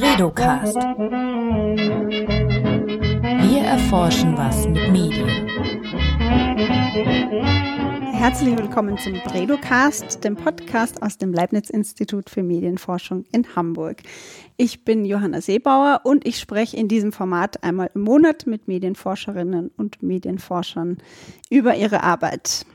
Bredocast. 0.00 0.74
Wir 3.44 3.62
erforschen 3.62 4.36
was 4.36 4.66
mit 4.66 4.90
Medien. 4.90 5.28
Herzlich 8.12 8.58
willkommen 8.58 8.98
zum 8.98 9.12
Bredocast, 9.22 10.24
dem 10.24 10.34
Podcast 10.34 11.00
aus 11.00 11.16
dem 11.16 11.32
Leibniz-Institut 11.32 12.28
für 12.28 12.42
Medienforschung 12.42 13.24
in 13.30 13.54
Hamburg. 13.54 14.02
Ich 14.56 14.84
bin 14.84 15.04
Johanna 15.04 15.40
Seebauer 15.40 16.00
und 16.02 16.26
ich 16.26 16.40
spreche 16.40 16.76
in 16.76 16.88
diesem 16.88 17.12
Format 17.12 17.62
einmal 17.62 17.88
im 17.94 18.00
Monat 18.00 18.48
mit 18.48 18.66
Medienforscherinnen 18.66 19.70
und 19.76 20.02
Medienforschern 20.02 20.98
über 21.50 21.76
ihre 21.76 22.02
Arbeit. 22.02 22.66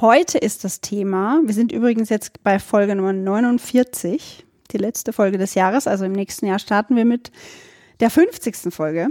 Heute 0.00 0.38
ist 0.38 0.62
das 0.62 0.80
Thema, 0.80 1.40
wir 1.44 1.54
sind 1.54 1.72
übrigens 1.72 2.08
jetzt 2.08 2.44
bei 2.44 2.60
Folge 2.60 2.94
Nummer 2.94 3.14
49, 3.14 4.46
die 4.72 4.78
letzte 4.78 5.12
Folge 5.12 5.38
des 5.38 5.54
Jahres, 5.54 5.86
also 5.86 6.04
im 6.04 6.12
nächsten 6.12 6.46
Jahr 6.46 6.58
starten 6.58 6.96
wir 6.96 7.04
mit 7.04 7.30
der 8.00 8.10
50. 8.10 8.72
Folge. 8.72 9.08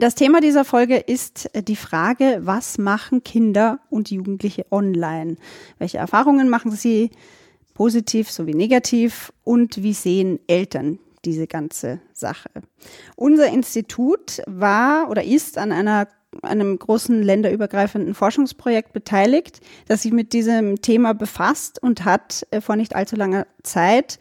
Das 0.00 0.14
Thema 0.14 0.40
dieser 0.40 0.66
Folge 0.66 0.98
ist 0.98 1.48
die 1.54 1.76
Frage, 1.76 2.40
was 2.42 2.76
machen 2.76 3.24
Kinder 3.24 3.80
und 3.88 4.10
Jugendliche 4.10 4.66
online? 4.70 5.36
Welche 5.78 5.96
Erfahrungen 5.96 6.50
machen 6.50 6.72
sie 6.72 7.10
positiv 7.72 8.30
sowie 8.30 8.54
negativ 8.54 9.32
und 9.44 9.82
wie 9.82 9.94
sehen 9.94 10.40
Eltern 10.46 10.98
diese 11.24 11.46
ganze 11.46 12.00
Sache? 12.12 12.50
Unser 13.16 13.48
Institut 13.48 14.42
war 14.46 15.08
oder 15.08 15.24
ist 15.24 15.56
an 15.56 15.72
einer 15.72 16.08
einem 16.42 16.78
großen 16.78 17.22
länderübergreifenden 17.22 18.14
Forschungsprojekt 18.14 18.92
beteiligt, 18.92 19.60
das 19.86 20.02
sich 20.02 20.12
mit 20.12 20.32
diesem 20.32 20.80
Thema 20.80 21.14
befasst 21.14 21.82
und 21.82 22.04
hat 22.04 22.46
äh, 22.50 22.60
vor 22.60 22.76
nicht 22.76 22.94
allzu 22.94 23.16
langer 23.16 23.46
Zeit 23.62 24.18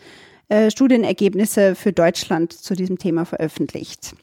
äh, 0.49 0.71
Studienergebnisse 0.71 1.75
für 1.75 1.93
Deutschland 1.93 2.53
zu 2.53 2.73
diesem 2.73 2.97
Thema 2.97 3.25
veröffentlicht. 3.25 4.15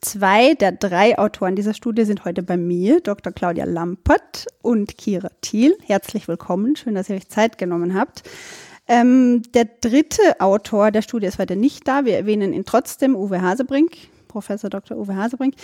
Zwei 0.00 0.54
der 0.54 0.72
drei 0.72 1.16
Autoren 1.16 1.54
dieser 1.54 1.74
Studie 1.74 2.04
sind 2.04 2.24
heute 2.24 2.42
bei 2.42 2.56
mir, 2.56 3.00
Dr. 3.00 3.32
Claudia 3.32 3.64
Lampert 3.64 4.46
und 4.60 4.98
Kira 4.98 5.30
Thiel. 5.42 5.78
Herzlich 5.86 6.26
willkommen, 6.26 6.74
schön, 6.74 6.96
dass 6.96 7.08
ihr 7.08 7.14
euch 7.14 7.28
Zeit 7.28 7.56
genommen 7.56 7.94
habt. 7.94 8.24
Ähm, 8.88 9.42
der 9.54 9.66
dritte 9.80 10.40
Autor 10.40 10.90
der 10.90 11.02
Studie 11.02 11.26
ist 11.26 11.38
heute 11.38 11.54
nicht 11.54 11.86
da. 11.86 12.04
Wir 12.04 12.16
erwähnen 12.16 12.52
ihn 12.52 12.64
trotzdem, 12.64 13.14
Uwe 13.14 13.40
Hasebrink, 13.40 13.92
Professor 14.26 14.68
Dr. 14.68 14.98
Uwe 14.98 15.14
Hasebrink. 15.14 15.54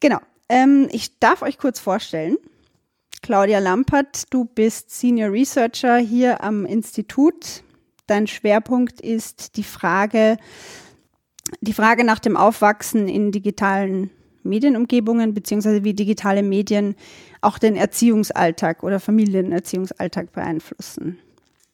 Genau, 0.00 0.18
ähm, 0.48 0.88
ich 0.90 1.18
darf 1.18 1.42
euch 1.42 1.58
kurz 1.58 1.80
vorstellen. 1.80 2.36
Claudia 3.22 3.58
Lampert, 3.58 4.24
du 4.30 4.44
bist 4.44 4.90
Senior 4.90 5.32
Researcher 5.32 5.96
hier 5.96 6.42
am 6.42 6.66
Institut. 6.66 7.62
Dein 8.06 8.26
Schwerpunkt 8.26 9.00
ist 9.00 9.56
die 9.56 9.64
Frage, 9.64 10.36
die 11.62 11.72
Frage 11.72 12.04
nach 12.04 12.18
dem 12.18 12.36
Aufwachsen 12.36 13.08
in 13.08 13.32
digitalen 13.32 14.10
Medienumgebungen, 14.42 15.32
beziehungsweise 15.32 15.84
wie 15.84 15.94
digitale 15.94 16.42
Medien 16.42 16.96
auch 17.40 17.58
den 17.58 17.76
Erziehungsalltag 17.76 18.82
oder 18.82 19.00
Familienerziehungsalltag 19.00 20.32
beeinflussen. 20.32 21.18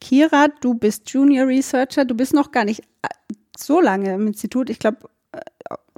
Kira, 0.00 0.46
du 0.60 0.74
bist 0.74 1.10
Junior 1.10 1.48
Researcher, 1.48 2.04
du 2.04 2.14
bist 2.14 2.32
noch 2.32 2.52
gar 2.52 2.64
nicht 2.64 2.82
so 3.56 3.80
lange 3.80 4.14
im 4.14 4.28
Institut, 4.28 4.70
ich 4.70 4.78
glaube 4.78 5.10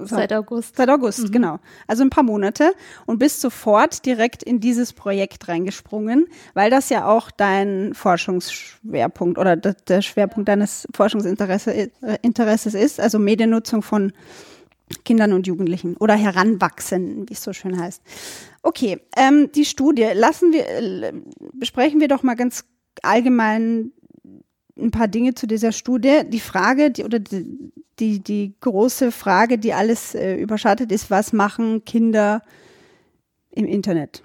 Seit 0.06 0.32
August. 0.32 0.76
Seit 0.76 0.88
August, 0.88 1.24
mhm. 1.24 1.32
genau. 1.32 1.58
Also 1.86 2.02
ein 2.02 2.10
paar 2.10 2.24
Monate 2.24 2.72
und 3.06 3.18
bist 3.18 3.40
sofort 3.40 4.04
direkt 4.06 4.42
in 4.42 4.60
dieses 4.60 4.92
Projekt 4.92 5.48
reingesprungen, 5.48 6.26
weil 6.54 6.70
das 6.70 6.88
ja 6.88 7.06
auch 7.06 7.30
dein 7.30 7.94
Forschungsschwerpunkt 7.94 9.38
oder 9.38 9.56
der 9.56 10.02
Schwerpunkt 10.02 10.48
deines 10.48 10.86
Forschungsinteresses 10.94 12.74
ist, 12.74 13.00
also 13.00 13.18
Mediennutzung 13.18 13.82
von 13.82 14.12
Kindern 15.04 15.32
und 15.32 15.46
Jugendlichen 15.46 15.96
oder 15.96 16.14
Heranwachsenden, 16.14 17.28
wie 17.28 17.34
es 17.34 17.42
so 17.42 17.52
schön 17.52 17.80
heißt. 17.80 18.02
Okay, 18.62 19.00
ähm, 19.16 19.50
die 19.52 19.64
Studie 19.64 20.08
lassen 20.14 20.52
wir, 20.52 20.68
äh, 20.68 21.12
besprechen 21.52 22.00
wir 22.00 22.08
doch 22.08 22.22
mal 22.22 22.34
ganz 22.34 22.64
allgemein 23.02 23.92
ein 24.82 24.90
paar 24.90 25.08
Dinge 25.08 25.34
zu 25.34 25.46
dieser 25.46 25.72
Studie. 25.72 26.22
Die 26.28 26.40
Frage, 26.40 26.90
die, 26.90 27.04
oder 27.04 27.18
die, 27.18 27.72
die, 27.98 28.20
die 28.20 28.54
große 28.60 29.12
Frage, 29.12 29.58
die 29.58 29.72
alles 29.72 30.14
äh, 30.14 30.36
überschattet, 30.36 30.92
ist, 30.92 31.10
was 31.10 31.32
machen 31.32 31.84
Kinder 31.84 32.42
im 33.50 33.66
Internet? 33.66 34.22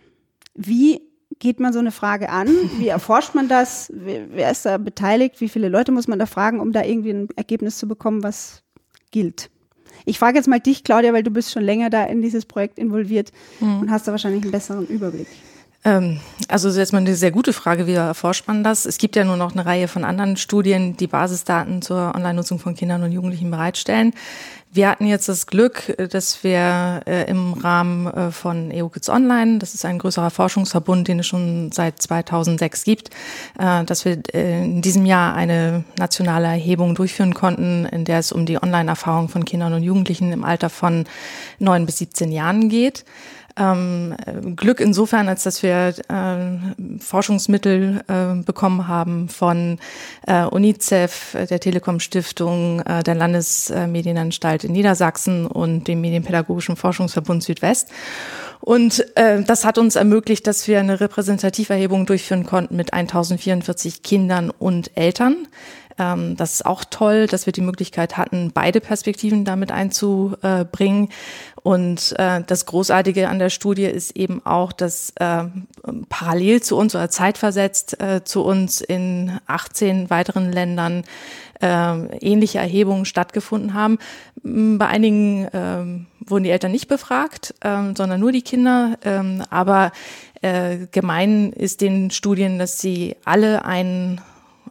Wie 0.56 1.02
geht 1.40 1.60
man 1.60 1.74
so 1.74 1.80
eine 1.80 1.92
Frage 1.92 2.30
an? 2.30 2.48
Wie 2.78 2.88
erforscht 2.88 3.36
man 3.36 3.48
das? 3.48 3.92
Wer, 3.94 4.32
wer 4.32 4.52
ist 4.52 4.66
da 4.66 4.78
beteiligt? 4.78 5.40
Wie 5.42 5.50
viele 5.50 5.70
Leute 5.70 5.92
muss 5.92 6.08
man 6.08 6.20
da 6.20 6.26
fragen, 6.26 6.60
um 6.60 6.72
da 6.72 6.84
irgendwie 6.84 7.12
ein 7.12 7.28
Ergebnis 7.36 7.78
zu 7.78 7.88
bekommen, 7.88 8.24
was 8.24 8.64
gilt? 9.12 9.50
Ich 10.06 10.20
frage 10.20 10.38
jetzt 10.38 10.48
mal 10.48 10.60
dich, 10.60 10.84
Claudia, 10.84 11.14
weil 11.14 11.24
du 11.24 11.32
bist 11.32 11.52
schon 11.52 11.64
länger 11.64 11.90
da 11.90 12.04
in 12.06 12.22
dieses 12.22 12.46
Projekt 12.46 12.80
involviert 12.80 13.32
mhm. 13.60 13.82
und 13.82 13.92
hast 13.92 14.08
da 14.08 14.12
wahrscheinlich 14.12 14.44
einen 14.44 14.52
besseren 14.52 14.88
Überblick. 14.88 15.28
Ähm, 15.88 16.20
also 16.50 16.68
ist 16.68 16.76
erstmal 16.76 17.02
eine 17.02 17.16
sehr 17.16 17.32
gute 17.32 17.54
Frage, 17.54 17.88
wie 17.88 17.94
erforscht 17.94 18.46
man 18.48 18.62
das? 18.62 18.86
Es 18.86 18.98
gibt 18.98 19.16
ja 19.16 19.24
nur 19.24 19.38
noch 19.38 19.54
eine 19.54 19.66
Reihe 19.66 19.88
von 19.88 20.04
anderen 20.04 20.36
Studien, 20.36 20.98
die 20.98 21.08
Basisdaten 21.08 21.82
zur 21.82 22.14
Online-Nutzung 22.14 22.60
von 22.60 22.76
Kindern 22.76 23.04
und 23.04 23.14
Jugendlichen 23.14 23.50
bereitstellen. 23.50 24.14
Wir 24.74 24.90
hatten 24.90 25.08
jetzt 25.08 25.30
das 25.30 25.48
Glück, 25.48 25.96
dass 26.12 26.44
wir 26.44 27.02
äh, 27.08 27.30
im 27.30 27.54
Rahmen 27.54 28.08
äh, 28.08 28.32
von 28.32 28.70
EU 28.74 28.90
Kids 28.90 29.10
Online, 29.10 29.60
das 29.60 29.74
ist 29.74 29.86
ein 29.86 29.98
größerer 29.98 30.30
Forschungsverbund, 30.30 31.08
den 31.08 31.20
es 31.20 31.28
schon 31.28 31.72
seit 31.72 32.02
2006 32.02 32.84
gibt, 32.84 33.10
äh, 33.58 33.86
dass 33.86 34.04
wir 34.04 34.22
in 34.34 34.82
diesem 34.82 35.06
Jahr 35.06 35.36
eine 35.36 35.86
nationale 35.98 36.48
Erhebung 36.48 36.96
durchführen 36.96 37.34
konnten, 37.34 37.86
in 37.86 38.04
der 38.04 38.20
es 38.20 38.34
um 38.34 38.46
die 38.46 38.62
Online-Erfahrung 38.62 39.30
von 39.30 39.46
Kindern 39.46 39.72
und 39.74 39.84
Jugendlichen 39.84 40.34
im 40.34 40.44
Alter 40.44 40.70
von 40.70 41.06
neun 41.60 41.86
bis 41.86 42.00
17 42.00 42.34
Jahren 42.34 42.68
geht. 42.68 43.06
Ähm, 43.58 44.16
Glück 44.56 44.80
insofern, 44.80 45.28
als 45.28 45.44
dass 45.44 45.64
wir 45.64 45.94
äh, 46.10 47.00
Forschungsmittel 47.00 48.02
äh, 48.08 48.44
bekommen 48.44 48.88
haben 48.88 49.30
von 49.30 49.80
äh, 50.28 50.44
UNICEF, 50.44 51.36
der 51.50 51.60
Telekom 51.60 52.00
Stiftung, 52.00 52.82
äh, 52.82 53.02
der 53.02 53.16
Landesmedienanstalt 53.16 54.64
in 54.64 54.74
Niedersachsen 54.74 55.48
und 55.48 55.88
dem 55.88 56.02
Medienpädagogischen 56.02 56.76
Forschungsverbund 56.76 57.42
Südwest. 57.42 57.90
Und 58.60 59.06
äh, 59.16 59.44
das 59.44 59.66
hat 59.66 59.78
uns 59.78 59.96
ermöglicht, 59.96 60.46
dass 60.46 60.68
wir 60.68 60.80
eine 60.80 61.00
Repräsentativerhebung 61.00 62.06
durchführen 62.06 62.46
konnten 62.46 62.76
mit 62.76 62.94
1044 62.94 64.04
Kindern 64.04 64.52
und 64.52 64.96
Eltern. 64.96 65.48
Ähm, 65.98 66.36
das 66.36 66.54
ist 66.54 66.66
auch 66.66 66.84
toll, 66.84 67.28
dass 67.28 67.46
wir 67.46 67.54
die 67.54 67.62
Möglichkeit 67.62 68.18
hatten, 68.18 68.52
beide 68.54 68.82
Perspektiven 68.82 69.46
damit 69.46 69.72
einzubringen. 69.72 71.10
Und 71.64 72.16
äh, 72.18 72.44
das 72.46 72.66
Großartige 72.66 73.28
an 73.28 73.40
der 73.40 73.50
Studie 73.50 73.86
ist 73.86 74.16
eben 74.16 74.46
auch, 74.46 74.72
dass 74.72 75.12
äh, 75.16 75.44
parallel 76.10 76.62
zu 76.62 76.78
uns 76.78 76.96
oder 76.96 77.10
zeitversetzt 77.10 78.02
äh, 78.02 78.24
zu 78.24 78.44
uns 78.44 78.82
in 78.82 79.40
18 79.48 80.10
weiteren 80.10 80.52
Ländern 80.52 81.04
äh, 81.62 81.66
ähnliche 82.20 82.60
Erhebungen 82.60 83.06
stattgefunden 83.06 83.74
haben. 83.74 83.98
Bei 84.44 84.88
einigen 84.88 85.46
äh, 85.46 86.30
wurden 86.30 86.44
die 86.44 86.52
Eltern 86.52 86.72
nicht 86.72 86.88
befragt, 86.88 87.56
äh, 87.62 87.94
sondern 87.96 88.20
nur 88.20 88.32
die 88.32 88.44
Kinder. 88.44 88.98
Äh, 89.02 89.44
aber 89.50 89.92
äh, 90.42 90.88
gemein 90.92 91.52
ist 91.52 91.82
den 91.82 92.12
Studien, 92.12 92.60
dass 92.60 92.80
sie 92.80 93.16
alle 93.26 93.66
einen 93.66 94.22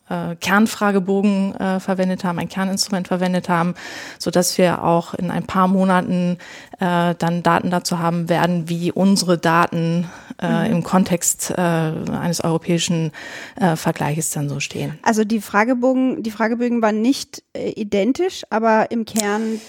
äh, 0.09 0.37
Kernfragebogen 0.37 1.55
äh, 1.57 1.81
verwendet 1.81 2.25
haben, 2.25 2.39
ein 2.39 2.49
Kerninstrument 2.49 3.09
verwendet 3.09 3.49
haben, 3.49 3.75
so 4.19 4.31
dass 4.31 4.59
wir 4.59 4.83
auch 4.83 5.15
in 5.15 5.31
ein 5.31 5.45
paar 5.45 5.69
Monaten 5.69 6.39
äh, 6.79 7.15
dann 7.15 7.43
Daten 7.43 7.71
dazu 7.71 7.99
haben 7.99 8.29
werden, 8.29 8.69
wie 8.69 8.93
unsere 8.93 9.39
Daten 9.39 10.11
äh, 10.41 10.69
mhm. 10.69 10.77
im 10.77 10.83
Kontext 10.83 11.51
äh, 11.51 11.61
eines 11.61 12.43
europäischen 12.43 13.13
äh, 13.57 13.77
Vergleiches 13.77 14.31
dann 14.31 14.49
so 14.49 14.61
stehen. 14.61 14.99
Also 15.03 15.25
die 15.25 15.41
Fragebogen, 15.41 16.23
die 16.23 16.31
Fragebögen 16.31 16.83
waren 16.83 17.03
nicht 17.03 17.43
äh, 17.55 17.71
identisch, 17.71 18.45
aber 18.51 18.91
im 18.91 19.05
Kern 19.05 19.61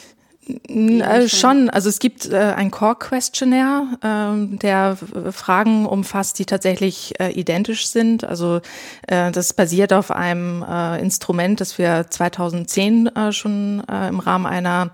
äh, 0.48 1.28
schon, 1.28 1.70
also 1.70 1.90
es 1.90 2.00
gibt 2.00 2.26
äh, 2.26 2.38
ein 2.38 2.72
Core-Questionnaire, 2.72 3.84
äh, 4.02 4.58
der 4.58 4.98
Fragen 5.32 5.86
umfasst, 5.86 6.40
die 6.40 6.46
tatsächlich 6.46 7.20
äh, 7.20 7.32
identisch 7.32 7.88
sind. 7.88 8.24
Also 8.24 8.62
äh, 9.08 9.32
das 9.32 9.54
basiert 9.54 9.94
auf 9.94 10.12
einem 10.12 10.64
äh, 10.64 11.00
Instrument, 11.02 11.62
das 11.62 11.78
wir 11.78 12.08
2010 12.10 13.08
äh, 13.08 13.32
schon 13.32 13.84
äh, 13.90 14.08
im 14.08 14.20
Rahmen 14.20 14.46
einer 14.46 14.92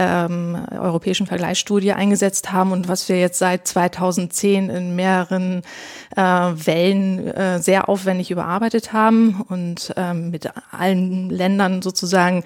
ähm, 0.00 0.56
europäischen 0.70 1.26
Vergleichsstudie 1.26 1.92
eingesetzt 1.92 2.52
haben 2.52 2.72
und 2.72 2.88
was 2.88 3.08
wir 3.08 3.20
jetzt 3.20 3.38
seit 3.38 3.66
2010 3.66 4.70
in 4.70 4.96
mehreren 4.96 5.62
äh, 6.16 6.22
Wellen 6.22 7.28
äh, 7.28 7.60
sehr 7.60 7.88
aufwendig 7.88 8.30
überarbeitet 8.30 8.94
haben 8.94 9.44
und 9.48 9.92
ähm, 9.96 10.30
mit 10.30 10.50
allen 10.72 11.28
Ländern 11.28 11.82
sozusagen 11.82 12.44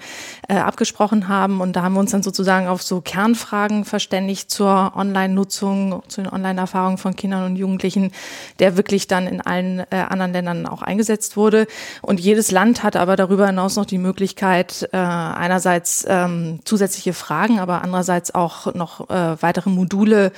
äh, 0.49 0.55
abgesprochen 0.55 1.29
haben. 1.29 1.61
Und 1.61 1.77
da 1.77 1.83
haben 1.83 1.93
wir 1.93 2.01
uns 2.01 2.11
dann 2.11 2.23
sozusagen 2.23 2.67
auf 2.67 2.83
so 2.83 2.99
Kernfragen 2.99 3.85
verständigt 3.85 4.51
zur 4.51 4.93
Online-Nutzung, 4.95 6.03
zu 6.09 6.21
den 6.21 6.31
Online-Erfahrungen 6.31 6.97
von 6.97 7.15
Kindern 7.15 7.45
und 7.45 7.55
Jugendlichen, 7.55 8.11
der 8.59 8.75
wirklich 8.75 9.07
dann 9.07 9.27
in 9.27 9.39
allen 9.39 9.79
äh, 9.79 10.05
anderen 10.09 10.33
Ländern 10.33 10.67
auch 10.67 10.81
eingesetzt 10.81 11.37
wurde. 11.37 11.67
Und 12.01 12.19
jedes 12.19 12.51
Land 12.51 12.83
hat 12.83 12.97
aber 12.97 13.15
darüber 13.15 13.47
hinaus 13.47 13.77
noch 13.77 13.85
die 13.85 13.97
Möglichkeit, 13.97 14.89
äh, 14.91 14.97
einerseits 14.97 16.05
ähm, 16.07 16.59
zusätzliche 16.65 17.13
Fragen, 17.13 17.44
aber 17.59 17.81
andererseits 17.81 18.33
auch 18.33 18.73
noch 18.73 19.09
äh, 19.09 19.41
weitere 19.41 19.69
Module 19.69 20.31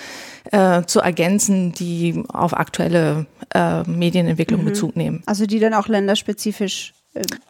äh, 0.52 0.84
zu 0.84 1.00
ergänzen, 1.00 1.72
die 1.74 2.24
auf 2.28 2.56
aktuelle 2.56 3.26
äh, 3.54 3.84
Medienentwicklung 3.84 4.62
mhm. 4.62 4.66
Bezug 4.66 4.96
nehmen. 4.96 5.24
Also 5.26 5.46
die 5.46 5.60
dann 5.60 5.74
auch 5.74 5.88
länderspezifisch 5.88 6.94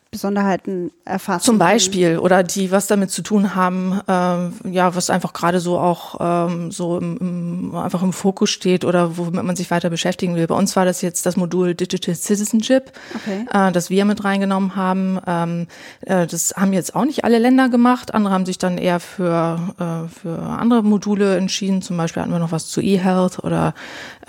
Besonderheiten 0.10 0.92
erfassen. 1.06 1.44
Zum 1.44 1.60
Beispiel 1.60 2.18
oder 2.18 2.42
die 2.42 2.72
was 2.72 2.88
damit 2.88 3.12
zu 3.12 3.22
tun 3.22 3.56
haben, 3.56 4.02
ähm, 4.08 4.54
ja, 4.72 4.96
was 4.96 5.10
einfach 5.10 5.34
gerade 5.34 5.60
so 5.60 5.78
auch 5.78 6.16
ähm, 6.50 6.72
so 6.72 6.98
im, 6.98 7.18
im, 7.18 7.76
einfach 7.76 8.02
im 8.02 8.14
Fokus 8.14 8.50
steht 8.50 8.86
oder 8.86 9.18
womit 9.18 9.44
man 9.44 9.56
sich 9.56 9.70
weiter 9.70 9.90
beschäftigen 9.90 10.36
will. 10.36 10.48
Bei 10.48 10.56
uns 10.56 10.76
war 10.76 10.86
das 10.86 11.02
jetzt 11.02 11.26
das 11.26 11.36
Modul 11.36 11.76
Digital 11.76 12.16
Citizenship, 12.16 12.92
okay. 13.16 13.46
äh, 13.52 13.72
das 13.72 13.90
wir 13.90 14.06
mit 14.06 14.24
reingenommen 14.24 14.76
haben. 14.76 15.20
Ähm, 15.28 15.68
äh, 16.02 16.26
das 16.26 16.54
haben 16.56 16.74
jetzt 16.74 16.96
auch 16.96 17.06
nicht 17.06 17.26
alle 17.26 17.38
Länder 17.38 17.70
gemacht. 17.70 18.14
Andere 18.14 18.34
haben 18.34 18.46
sich 18.46 18.58
dann 18.58 18.78
eher 18.78 19.00
für 19.00 19.60
äh, 19.78 20.08
für 20.10 20.40
andere 20.40 20.84
Module 20.84 21.38
entschieden. 21.38 21.82
Zum 21.82 21.98
Beispiel 21.98 22.24
hatten 22.24 22.32
wir 22.32 22.40
noch 22.40 22.52
was 22.52 22.70
zu 22.70 22.82
E-Health 22.82 23.40
oder 23.44 23.74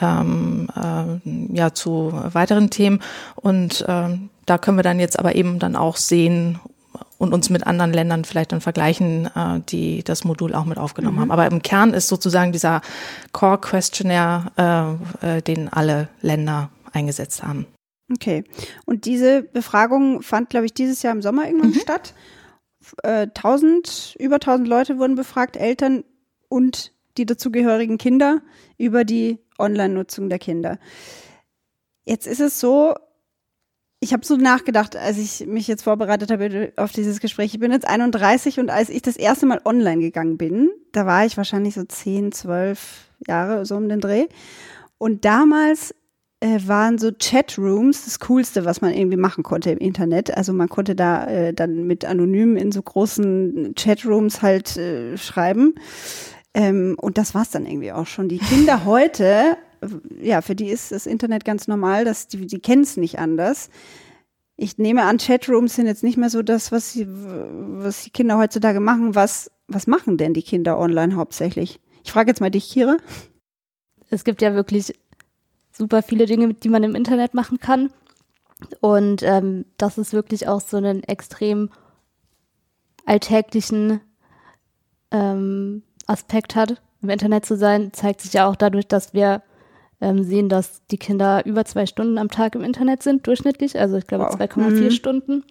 ähm, 0.00 0.69
äh, 0.76 1.56
ja 1.56 1.73
zu 1.73 2.12
weiteren 2.32 2.70
Themen 2.70 3.00
und 3.37 3.85
ähm, 3.88 4.31
da 4.49 4.59
können 4.59 4.79
wir 4.79 4.83
dann 4.83 5.00
jetzt 5.00 5.19
aber 5.19 5.35
eben 5.35 5.59
dann 5.59 5.77
auch 5.77 5.97
sehen 5.97 6.59
und 7.19 7.35
uns 7.35 7.50
mit 7.50 7.67
anderen 7.67 7.93
Ländern 7.93 8.25
vielleicht 8.25 8.53
dann 8.53 8.61
vergleichen, 8.61 9.27
äh, 9.35 9.61
die 9.69 10.03
das 10.05 10.25
Modul 10.25 10.55
auch 10.55 10.65
mit 10.65 10.79
aufgenommen 10.79 11.17
mhm. 11.17 11.21
haben. 11.23 11.31
Aber 11.33 11.47
im 11.47 11.62
Kern 11.62 11.93
ist 11.93 12.09
sozusagen 12.09 12.53
dieser 12.53 12.81
Core 13.33 13.59
Questionnaire, 13.59 14.99
äh, 15.23 15.39
äh, 15.39 15.43
den 15.43 15.69
alle 15.69 16.09
Länder 16.23 16.71
eingesetzt 16.93 17.43
haben. 17.43 17.67
Okay. 18.12 18.45
Und 18.87 19.05
diese 19.05 19.43
Befragung 19.43 20.23
fand, 20.23 20.49
glaube 20.49 20.67
ich, 20.67 20.75
dieses 20.75 21.03
Jahr 21.03 21.12
im 21.12 21.23
Sommer 21.23 21.47
irgendwann 21.47 21.71
mhm. 21.71 21.81
statt. 21.81 22.15
Äh, 23.03 23.27
1000, 23.35 24.17
über 24.19 24.37
1000 24.37 24.67
Leute 24.67 24.99
wurden 24.99 25.17
befragt, 25.17 25.56
Eltern 25.56 26.05
und 26.49 26.93
die 27.19 27.27
dazugehörigen 27.27 27.99
Kinder 27.99 28.41
über 28.79 29.05
die 29.05 29.39
Online-Nutzung 29.59 30.29
der 30.29 30.39
Kinder. 30.39 30.79
Jetzt 32.05 32.27
ist 32.27 32.41
es 32.41 32.61
so, 32.61 32.95
ich 34.00 34.12
habe 34.12 34.25
so 34.25 34.37
nachgedacht, 34.37 34.97
als 34.97 35.19
ich 35.19 35.47
mich 35.47 35.67
jetzt 35.67 35.83
vorbereitet 35.83 36.31
habe 36.31 36.73
auf 36.77 36.93
dieses 36.93 37.21
Gespräch. 37.21 37.53
Ich 37.53 37.61
bin 37.61 37.73
jetzt 37.73 37.87
31 37.87 38.61
und 38.61 38.71
als 38.71 38.91
ich 38.91 39.03
das 39.03 39.17
erste 39.17 39.47
Mal 39.47 39.61
online 39.65 40.00
gegangen 40.00 40.39
bin, 40.39 40.71
da 40.93 41.05
war 41.05 41.27
ich 41.27 41.37
wahrscheinlich 41.37 41.75
so 41.75 41.83
10, 41.83 42.33
12 42.33 43.09
Jahre 43.27 43.67
so 43.67 43.77
um 43.77 43.89
den 43.89 44.00
Dreh. 44.00 44.27
Und 44.99 45.25
damals 45.25 45.95
äh, 46.41 46.61
waren 46.67 46.99
so 46.99 47.11
Chatrooms 47.11 48.05
das 48.05 48.21
Coolste, 48.21 48.65
was 48.65 48.81
man 48.81 48.95
irgendwie 48.95 49.17
machen 49.17 49.43
konnte 49.43 49.73
im 49.73 49.79
Internet. 49.79 50.37
Also 50.37 50.53
man 50.53 50.69
konnte 50.69 50.95
da 50.95 51.27
äh, 51.27 51.53
dann 51.53 51.87
mit 51.89 52.05
anonym 52.05 52.56
in 52.56 52.71
so 52.71 52.81
großen 52.81 53.75
Chatrooms 53.77 54.43
halt 54.43 54.77
äh, 54.77 55.17
schreiben. 55.19 55.75
Ähm, 56.55 56.97
und 57.00 57.19
das 57.19 57.35
war's 57.35 57.50
dann 57.50 57.67
irgendwie 57.67 57.91
auch 57.91 58.06
schon. 58.06 58.29
Die 58.29 58.39
Kinder 58.39 58.85
heute 58.85 59.56
ja, 60.21 60.41
für 60.43 60.55
die 60.55 60.69
ist 60.69 60.93
das 60.93 61.07
Internet 61.07 61.45
ganz 61.45 61.69
normal, 61.69 62.05
dass 62.05 62.29
die, 62.29 62.47
die 62.47 62.61
kennen 62.61 62.83
es 62.83 62.97
nicht 62.97 63.19
anders. 63.19 63.71
Ich 64.57 64.79
nehme 64.79 65.05
an, 65.05 65.19
Chatrooms 65.19 65.77
sind 65.77 65.87
jetzt 65.87 66.03
nicht 66.03 66.17
mehr 66.17 66.31
so 66.31 66.43
das, 66.43 66.73
was, 66.73 66.93
sie, 66.93 67.07
was 67.09 68.05
die 68.05 68.11
Kinder 68.11 68.39
heutzutage 68.39 68.81
machen. 68.81 69.15
Was, 69.15 69.51
was 69.69 69.87
machen 69.87 70.17
denn 70.17 70.35
die 70.35 70.43
Kinder 70.43 70.79
online 70.79 71.15
hauptsächlich? 71.17 71.81
Ich 72.03 72.11
frage 72.11 72.31
jetzt 72.31 72.41
mal 72.41 72.51
dich, 72.51 72.69
Kira. 72.71 72.97
Es 74.11 74.25
gibt 74.25 74.43
ja 74.43 74.55
wirklich 74.55 74.95
super 75.71 76.03
viele 76.03 76.27
Dinge, 76.27 76.55
die 76.55 76.69
man 76.69 76.83
im 76.83 76.95
Internet 76.95 77.35
machen 77.35 77.61
kann. 77.61 77.91
Und 78.81 79.23
ähm, 79.23 79.65
dass 79.77 79.99
es 79.99 80.13
wirklich 80.13 80.49
auch 80.49 80.61
so 80.61 80.77
einen 80.77 81.05
extrem 81.05 81.71
alltäglichen 83.07 84.01
ähm, 85.13 85.83
Aspekt 86.07 86.57
hat, 86.57 86.83
im 87.01 87.11
Internet 87.11 87.47
zu 87.47 87.57
sein, 87.57 87.93
zeigt 87.93 88.21
sich 88.21 88.33
ja 88.33 88.49
auch 88.49 88.57
dadurch, 88.57 88.89
dass 88.89 89.15
wir 89.15 89.43
ähm, 90.00 90.23
sehen, 90.23 90.49
dass 90.49 90.87
die 90.87 90.99
Kinder 90.99 91.45
über 91.45 91.65
zwei 91.65 91.87
Stunden 91.87 92.19
am 92.19 92.29
Tag 92.29 92.55
im 92.55 92.62
Internet 92.62 93.03
sind, 93.03 93.27
durchschnittlich. 93.27 93.79
Also 93.79 93.97
ich 93.97 94.06
glaube 94.06 94.25
wow. 94.25 94.35
2,4 94.35 94.71
mhm. 94.71 94.91
Stunden. 94.91 95.45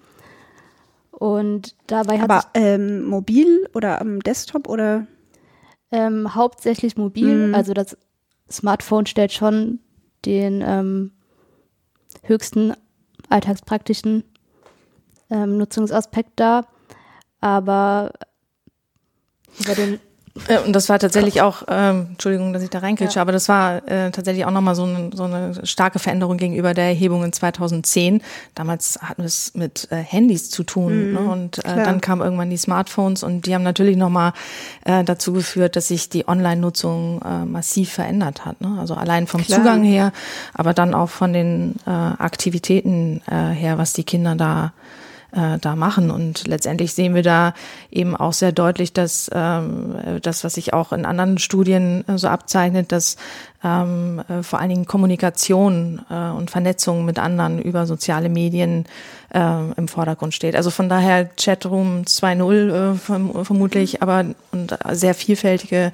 Und 1.11 1.75
dabei 1.87 2.19
hat 2.19 2.29
Aber 2.29 2.45
ähm, 2.53 3.03
mobil 3.03 3.67
oder 3.73 3.99
am 4.01 4.19
Desktop 4.19 4.69
oder? 4.69 5.07
Ähm, 5.91 6.35
hauptsächlich 6.35 6.95
mobil. 6.97 7.47
Mhm. 7.47 7.55
Also 7.55 7.73
das 7.73 7.97
Smartphone 8.49 9.05
stellt 9.05 9.33
schon 9.33 9.79
den 10.25 10.61
ähm, 10.65 11.11
höchsten 12.23 12.73
alltagspraktischen 13.29 14.23
ähm, 15.29 15.57
Nutzungsaspekt 15.57 16.39
dar. 16.39 16.67
Aber 17.41 18.13
über 19.59 19.75
den 19.75 19.99
und 20.65 20.73
das 20.73 20.89
war 20.89 20.99
tatsächlich 20.99 21.41
auch, 21.41 21.63
ähm, 21.67 22.07
Entschuldigung, 22.11 22.53
dass 22.53 22.63
ich 22.63 22.69
da 22.69 22.79
reinkritsche, 22.79 23.17
ja. 23.17 23.21
aber 23.21 23.31
das 23.31 23.49
war 23.49 23.87
äh, 23.87 24.11
tatsächlich 24.11 24.45
auch 24.45 24.51
nochmal 24.51 24.75
so, 24.75 24.83
eine, 24.83 25.09
so 25.13 25.23
eine 25.23 25.65
starke 25.65 25.99
Veränderung 25.99 26.37
gegenüber 26.37 26.73
der 26.73 26.85
Erhebung 26.85 27.23
in 27.23 27.33
2010. 27.33 28.21
Damals 28.55 28.99
hatten 29.01 29.21
wir 29.21 29.27
es 29.27 29.53
mit 29.55 29.87
äh, 29.91 29.95
Handys 29.95 30.49
zu 30.49 30.63
tun 30.63 31.09
mhm, 31.09 31.13
ne? 31.13 31.19
und 31.19 31.57
äh, 31.59 31.83
dann 31.83 32.01
kamen 32.01 32.21
irgendwann 32.21 32.49
die 32.49 32.57
Smartphones 32.57 33.23
und 33.23 33.45
die 33.45 33.53
haben 33.53 33.63
natürlich 33.63 33.97
nochmal 33.97 34.33
äh, 34.85 35.03
dazu 35.03 35.33
geführt, 35.33 35.75
dass 35.75 35.87
sich 35.87 36.09
die 36.09 36.27
Online-Nutzung 36.27 37.21
äh, 37.21 37.45
massiv 37.45 37.91
verändert 37.93 38.45
hat. 38.45 38.61
Ne? 38.61 38.77
Also 38.79 38.95
allein 38.95 39.27
vom 39.27 39.41
klar. 39.41 39.59
Zugang 39.59 39.83
her, 39.83 40.11
aber 40.53 40.73
dann 40.73 40.93
auch 40.93 41.09
von 41.09 41.33
den 41.33 41.75
äh, 41.85 41.89
Aktivitäten 41.89 43.21
äh, 43.27 43.49
her, 43.49 43.77
was 43.77 43.93
die 43.93 44.03
Kinder 44.03 44.35
da 44.35 44.73
äh, 45.37 45.59
da 45.59 45.75
machen. 45.75 46.09
Und 46.09 46.47
letztendlich 46.47 46.93
sehen 46.93 47.13
wir 47.13 47.23
da 47.23 47.53
eben 47.91 48.15
auch 48.15 48.33
sehr 48.33 48.51
deutlich, 48.51 48.91
dass 48.91 49.29
ähm, 49.33 49.95
das, 50.21 50.43
was 50.43 50.55
sich 50.55 50.73
auch 50.73 50.91
in 50.91 51.05
anderen 51.05 51.37
Studien 51.37 52.03
äh, 52.07 52.17
so 52.17 52.27
abzeichnet, 52.27 52.91
dass 52.91 53.17
ähm, 53.63 54.21
äh, 54.27 54.41
vor 54.41 54.59
allen 54.59 54.69
Dingen 54.69 54.85
Kommunikation 54.85 56.01
äh, 56.09 56.29
und 56.31 56.49
Vernetzung 56.49 57.05
mit 57.05 57.19
anderen 57.19 57.61
über 57.61 57.85
soziale 57.85 58.29
Medien 58.29 58.85
äh, 59.33 59.71
im 59.75 59.87
Vordergrund 59.87 60.33
steht. 60.33 60.55
Also 60.55 60.71
von 60.71 60.89
daher 60.89 61.29
Chatroom 61.37 62.03
2.0 62.03 62.93
äh, 62.93 62.95
verm 62.95 63.45
vermutlich, 63.45 64.01
aber 64.01 64.25
und 64.51 64.77
sehr 64.91 65.13
vielfältige 65.13 65.91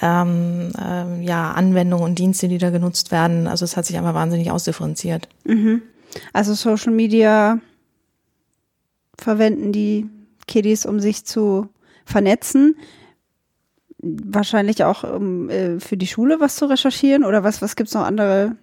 ähm, 0.00 0.72
äh, 0.78 1.22
ja, 1.24 1.52
Anwendungen 1.52 2.04
und 2.04 2.18
Dienste, 2.18 2.48
die 2.48 2.58
da 2.58 2.70
genutzt 2.70 3.10
werden. 3.10 3.46
Also 3.46 3.64
es 3.64 3.76
hat 3.76 3.84
sich 3.84 3.98
einfach 3.98 4.14
wahnsinnig 4.14 4.50
ausdifferenziert. 4.50 5.28
Mhm. 5.44 5.82
Also 6.32 6.54
Social 6.54 6.92
Media 6.92 7.58
verwenden 9.20 9.72
die 9.72 10.08
Kiddies, 10.46 10.86
um 10.86 11.00
sich 11.00 11.24
zu 11.24 11.68
vernetzen. 12.04 12.76
Wahrscheinlich 13.98 14.84
auch 14.84 15.04
um 15.04 15.50
äh, 15.50 15.78
für 15.78 15.96
die 15.96 16.06
Schule 16.06 16.40
was 16.40 16.56
zu 16.56 16.66
recherchieren 16.66 17.24
oder 17.24 17.44
was, 17.44 17.62
was 17.62 17.74
es 17.76 17.94
noch 17.94 18.04
andere? 18.04 18.56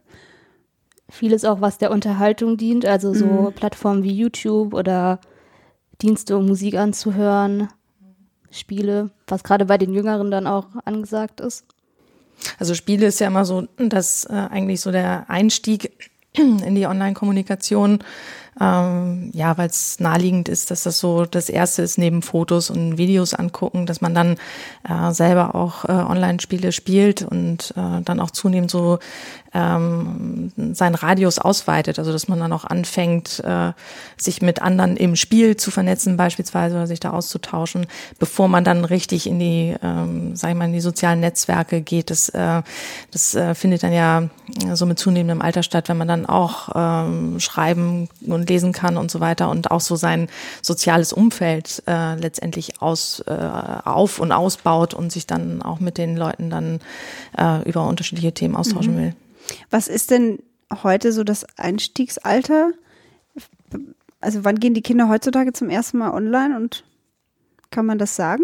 Vieles 1.09 1.45
auch, 1.45 1.61
was 1.61 1.77
der 1.77 1.91
Unterhaltung 1.91 2.57
dient, 2.57 2.85
also 2.85 3.13
so 3.13 3.25
mhm. 3.25 3.53
Plattformen 3.53 4.03
wie 4.03 4.11
YouTube 4.11 4.73
oder 4.73 5.21
Dienste, 6.01 6.37
um 6.37 6.45
Musik 6.45 6.75
anzuhören, 6.75 7.69
Spiele, 8.51 9.11
was 9.27 9.43
gerade 9.43 9.65
bei 9.65 9.77
den 9.77 9.93
Jüngeren 9.93 10.31
dann 10.31 10.47
auch 10.47 10.67
angesagt 10.83 11.39
ist. 11.39 11.65
Also 12.59 12.73
Spiele 12.73 13.07
ist 13.07 13.19
ja 13.19 13.27
immer 13.27 13.45
so, 13.45 13.67
dass 13.77 14.25
äh, 14.25 14.33
eigentlich 14.33 14.81
so 14.81 14.91
der 14.91 15.29
Einstieg 15.29 16.11
in 16.33 16.75
die 16.75 16.85
Online-Kommunikation 16.85 17.99
ähm, 18.59 19.31
ja, 19.33 19.57
weil 19.57 19.69
es 19.69 19.99
naheliegend 19.99 20.49
ist, 20.49 20.71
dass 20.71 20.83
das 20.83 20.99
so 20.99 21.25
das 21.25 21.49
Erste 21.49 21.81
ist, 21.81 21.97
neben 21.97 22.21
Fotos 22.21 22.69
und 22.69 22.97
Videos 22.97 23.33
angucken, 23.33 23.85
dass 23.85 24.01
man 24.01 24.15
dann 24.15 24.37
äh, 24.87 25.11
selber 25.11 25.55
auch 25.55 25.85
äh, 25.85 25.91
Online-Spiele 25.91 26.71
spielt 26.71 27.21
und 27.21 27.73
äh, 27.77 28.01
dann 28.03 28.19
auch 28.19 28.31
zunehmend 28.31 28.71
so 28.71 28.99
ähm, 29.57 30.51
seinen 30.73 30.95
Radius 30.95 31.39
ausweitet, 31.39 31.97
also 31.97 32.11
dass 32.11 32.27
man 32.27 32.39
dann 32.39 32.53
auch 32.53 32.63
anfängt, 32.63 33.43
äh, 33.43 33.71
sich 34.15 34.41
mit 34.41 34.61
anderen 34.61 34.95
im 34.97 35.15
Spiel 35.15 35.57
zu 35.57 35.71
vernetzen 35.71 36.15
beispielsweise 36.15 36.75
oder 36.75 36.87
sich 36.87 36.99
da 36.99 37.11
auszutauschen, 37.11 37.87
bevor 38.19 38.47
man 38.47 38.63
dann 38.63 38.85
richtig 38.85 39.25
in 39.25 39.39
die, 39.39 39.75
ähm, 39.81 40.35
sag 40.35 40.51
ich 40.51 40.55
mal, 40.55 40.65
in 40.65 40.73
die 40.73 40.79
sozialen 40.81 41.19
Netzwerke 41.19 41.81
geht. 41.81 42.11
Das, 42.11 42.29
äh, 42.29 42.61
das 43.11 43.33
äh, 43.33 43.55
findet 43.55 43.83
dann 43.83 43.93
ja 43.93 44.29
so 44.73 44.85
mit 44.85 44.99
zunehmendem 44.99 45.41
Alter 45.41 45.63
statt, 45.63 45.89
wenn 45.89 45.97
man 45.97 46.07
dann 46.07 46.25
auch 46.25 46.69
ähm, 46.75 47.39
schreiben 47.39 48.09
und 48.25 48.47
lesen 48.47 48.73
kann 48.73 48.97
und 48.97 49.09
so 49.09 49.19
weiter 49.19 49.49
und 49.49 49.71
auch 49.71 49.81
so 49.81 49.95
sein 49.95 50.27
soziales 50.61 51.13
Umfeld 51.13 51.81
äh, 51.87 52.15
letztendlich 52.15 52.81
aus, 52.81 53.21
äh, 53.25 53.33
auf 53.83 54.19
und 54.19 54.31
ausbaut 54.31 54.93
und 54.93 55.11
sich 55.11 55.25
dann 55.25 55.61
auch 55.63 55.79
mit 55.79 55.97
den 55.97 56.15
Leuten 56.15 56.49
dann 56.49 56.79
äh, 57.37 57.67
über 57.67 57.87
unterschiedliche 57.87 58.33
Themen 58.33 58.55
austauschen 58.55 58.95
mhm. 58.95 58.99
will. 58.99 59.15
Was 59.70 59.88
ist 59.88 60.12
denn 60.12 60.39
heute 60.84 61.12
so 61.12 61.24
das 61.24 61.46
Einstiegsalter? 61.58 62.72
Also 64.20 64.44
wann 64.44 64.60
gehen 64.60 64.74
die 64.74 64.82
Kinder 64.82 65.10
heutzutage 65.10 65.54
zum 65.54 65.70
ersten 65.70 65.98
Mal 65.98 66.12
online 66.12 66.56
und 66.56 66.84
kann 67.70 67.86
man 67.86 67.98
das 67.98 68.16
sagen? 68.16 68.44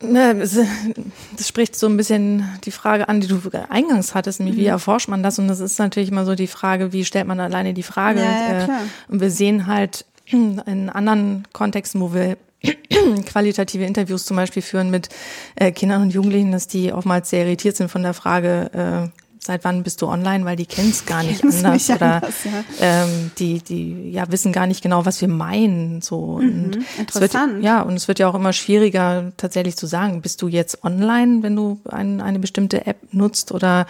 Das 0.00 1.46
spricht 1.46 1.76
so 1.76 1.86
ein 1.86 1.98
bisschen 1.98 2.44
die 2.64 2.70
Frage 2.70 3.08
an, 3.10 3.20
die 3.20 3.26
du 3.26 3.38
eingangs 3.68 4.14
hattest, 4.14 4.40
nämlich 4.40 4.56
wie 4.56 4.62
mhm. 4.62 4.68
erforscht 4.68 5.08
man 5.08 5.22
das? 5.22 5.38
Und 5.38 5.48
das 5.48 5.60
ist 5.60 5.78
natürlich 5.78 6.10
immer 6.10 6.24
so 6.24 6.34
die 6.34 6.46
Frage, 6.46 6.94
wie 6.94 7.04
stellt 7.04 7.26
man 7.26 7.38
alleine 7.38 7.74
die 7.74 7.82
Frage? 7.82 8.20
Ja, 8.20 8.52
ja, 8.52 8.64
klar. 8.64 8.80
Und 9.08 9.20
wir 9.20 9.30
sehen 9.30 9.66
halt 9.66 10.06
in 10.26 10.88
anderen 10.88 11.46
Kontexten, 11.52 12.00
wo 12.00 12.14
wir 12.14 12.38
qualitative 13.26 13.84
Interviews 13.84 14.24
zum 14.24 14.36
Beispiel 14.36 14.62
führen 14.62 14.90
mit 14.90 15.10
äh, 15.56 15.70
Kindern 15.70 16.02
und 16.02 16.14
Jugendlichen, 16.14 16.52
dass 16.52 16.66
die 16.66 16.92
oftmals 16.92 17.28
sehr 17.28 17.44
irritiert 17.44 17.76
sind 17.76 17.90
von 17.90 18.02
der 18.02 18.14
Frage, 18.14 19.10
äh, 19.12 19.19
seit 19.42 19.64
wann 19.64 19.82
bist 19.82 20.02
du 20.02 20.06
online, 20.06 20.44
weil 20.44 20.56
die 20.56 20.66
kennen 20.66 20.90
es 20.90 21.06
gar 21.06 21.22
nicht 21.22 21.42
anders 21.42 21.62
nicht 21.62 21.90
oder 21.90 22.14
anders, 22.16 22.44
ja. 22.44 22.64
ähm, 22.80 23.30
die 23.38 23.60
die 23.60 24.10
ja 24.10 24.30
wissen 24.30 24.52
gar 24.52 24.66
nicht 24.66 24.82
genau, 24.82 25.06
was 25.06 25.20
wir 25.20 25.28
meinen 25.28 26.02
so 26.02 26.38
mhm, 26.38 26.84
interessant. 26.98 27.54
Wird, 27.54 27.64
ja 27.64 27.82
und 27.82 27.94
es 27.94 28.06
wird 28.06 28.18
ja 28.18 28.28
auch 28.28 28.34
immer 28.34 28.52
schwieriger 28.52 29.32
tatsächlich 29.36 29.76
zu 29.76 29.86
sagen, 29.86 30.20
bist 30.22 30.42
du 30.42 30.48
jetzt 30.48 30.84
online, 30.84 31.42
wenn 31.42 31.56
du 31.56 31.80
ein, 31.88 32.20
eine 32.20 32.38
bestimmte 32.38 32.86
App 32.86 32.98
nutzt 33.12 33.52
oder 33.52 33.86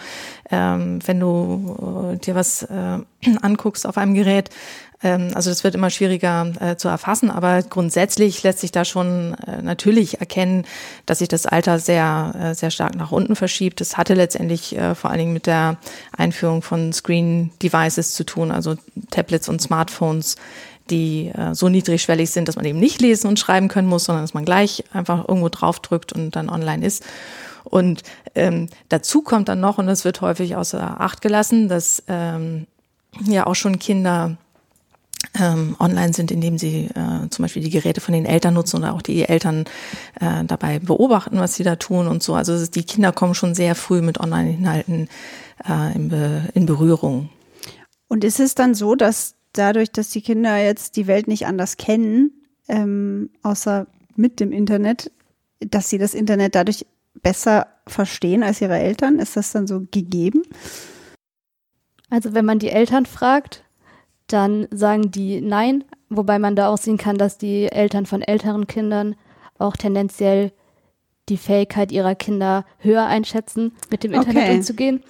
ähm, 0.49 0.99
wenn 1.05 1.19
du 1.19 2.13
äh, 2.13 2.17
dir 2.17 2.35
was 2.35 2.63
äh, 2.63 2.99
anguckst 3.41 3.85
auf 3.85 3.97
einem 3.97 4.13
Gerät, 4.13 4.49
also 5.09 5.49
das 5.49 5.63
wird 5.63 5.73
immer 5.75 5.89
schwieriger 5.89 6.51
äh, 6.59 6.75
zu 6.75 6.87
erfassen, 6.87 7.31
aber 7.31 7.63
grundsätzlich 7.63 8.43
lässt 8.43 8.59
sich 8.59 8.71
da 8.71 8.85
schon 8.85 9.35
äh, 9.47 9.61
natürlich 9.61 10.19
erkennen, 10.19 10.65
dass 11.05 11.19
sich 11.19 11.27
das 11.27 11.45
Alter 11.45 11.79
sehr, 11.79 12.33
äh, 12.39 12.53
sehr 12.53 12.71
stark 12.71 12.95
nach 12.95 13.11
unten 13.11 13.35
verschiebt. 13.35 13.81
Das 13.81 13.97
hatte 13.97 14.13
letztendlich 14.13 14.77
äh, 14.77 14.93
vor 14.93 15.09
allen 15.09 15.19
Dingen 15.19 15.33
mit 15.33 15.47
der 15.47 15.77
Einführung 16.15 16.61
von 16.61 16.93
Screen 16.93 17.51
Devices 17.63 18.13
zu 18.13 18.23
tun, 18.23 18.51
also 18.51 18.75
Tablets 19.09 19.49
und 19.49 19.61
Smartphones 19.61 20.35
die 20.89 21.29
äh, 21.29 21.55
so 21.55 21.69
niedrigschwellig 21.69 22.29
sind, 22.31 22.47
dass 22.47 22.57
man 22.57 22.65
eben 22.65 22.79
nicht 22.79 23.01
lesen 23.01 23.27
und 23.27 23.39
schreiben 23.39 23.69
können 23.69 23.87
muss, 23.87 24.03
sondern 24.03 24.23
dass 24.23 24.33
man 24.33 24.43
gleich 24.43 24.83
einfach 24.91 25.27
irgendwo 25.27 25.47
draufdrückt 25.47 26.11
und 26.11 26.35
dann 26.35 26.49
online 26.49 26.85
ist. 26.85 27.03
Und 27.63 28.03
ähm, 28.35 28.67
dazu 28.89 29.21
kommt 29.21 29.47
dann 29.47 29.59
noch, 29.59 29.77
und 29.77 29.87
das 29.87 30.03
wird 30.03 30.21
häufig 30.21 30.55
außer 30.55 30.99
Acht 30.99 31.21
gelassen, 31.21 31.69
dass 31.69 32.03
ähm, 32.07 32.67
ja 33.25 33.47
auch 33.47 33.55
schon 33.55 33.79
Kinder 33.79 34.37
ähm, 35.39 35.75
online 35.79 36.13
sind, 36.13 36.31
indem 36.31 36.57
sie 36.57 36.85
äh, 36.87 37.29
zum 37.29 37.43
Beispiel 37.43 37.63
die 37.63 37.69
Geräte 37.69 38.01
von 38.01 38.13
den 38.13 38.25
Eltern 38.25 38.53
nutzen 38.53 38.77
oder 38.77 38.93
auch 38.93 39.01
die 39.01 39.23
Eltern 39.23 39.65
äh, 40.19 40.43
dabei 40.45 40.79
beobachten, 40.79 41.37
was 41.39 41.55
sie 41.55 41.63
da 41.63 41.75
tun 41.75 42.07
und 42.07 42.21
so. 42.23 42.33
Also 42.33 42.65
die 42.65 42.83
Kinder 42.83 43.11
kommen 43.11 43.35
schon 43.35 43.55
sehr 43.55 43.75
früh 43.75 44.01
mit 44.01 44.19
Online-Inhalten 44.19 45.09
äh, 45.67 45.95
in, 45.95 46.09
Be 46.09 46.49
in 46.53 46.65
Berührung. 46.65 47.29
Und 48.07 48.23
ist 48.23 48.39
es 48.39 48.55
dann 48.55 48.75
so, 48.75 48.95
dass 48.95 49.35
dadurch, 49.53 49.91
dass 49.91 50.09
die 50.09 50.21
Kinder 50.21 50.57
jetzt 50.57 50.97
die 50.97 51.07
Welt 51.07 51.27
nicht 51.27 51.45
anders 51.45 51.77
kennen, 51.77 52.31
ähm, 52.67 53.29
außer 53.43 53.87
mit 54.15 54.39
dem 54.39 54.51
Internet, 54.51 55.11
dass 55.59 55.89
sie 55.89 55.97
das 55.97 56.13
Internet 56.13 56.55
dadurch 56.55 56.85
besser 57.21 57.67
verstehen 57.87 58.43
als 58.43 58.61
ihre 58.61 58.79
Eltern? 58.79 59.19
Ist 59.19 59.37
das 59.37 59.51
dann 59.51 59.67
so 59.67 59.87
gegeben? 59.91 60.43
Also 62.09 62.33
wenn 62.33 62.45
man 62.45 62.59
die 62.59 62.69
Eltern 62.69 63.05
fragt, 63.05 63.63
dann 64.33 64.67
sagen 64.71 65.11
die 65.11 65.41
nein, 65.41 65.83
wobei 66.09 66.39
man 66.39 66.55
da 66.55 66.69
auch 66.69 66.77
sehen 66.77 66.97
kann, 66.97 67.17
dass 67.17 67.37
die 67.37 67.71
Eltern 67.71 68.05
von 68.05 68.21
älteren 68.21 68.67
Kindern 68.67 69.15
auch 69.57 69.77
tendenziell 69.77 70.51
die 71.29 71.37
Fähigkeit 71.37 71.91
ihrer 71.91 72.15
Kinder 72.15 72.65
höher 72.79 73.05
einschätzen, 73.05 73.73
mit 73.89 74.03
dem 74.03 74.13
Internet 74.13 74.43
okay. 74.43 74.55
umzugehen. 74.55 75.03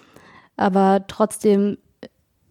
Aber 0.57 1.05
trotzdem 1.07 1.77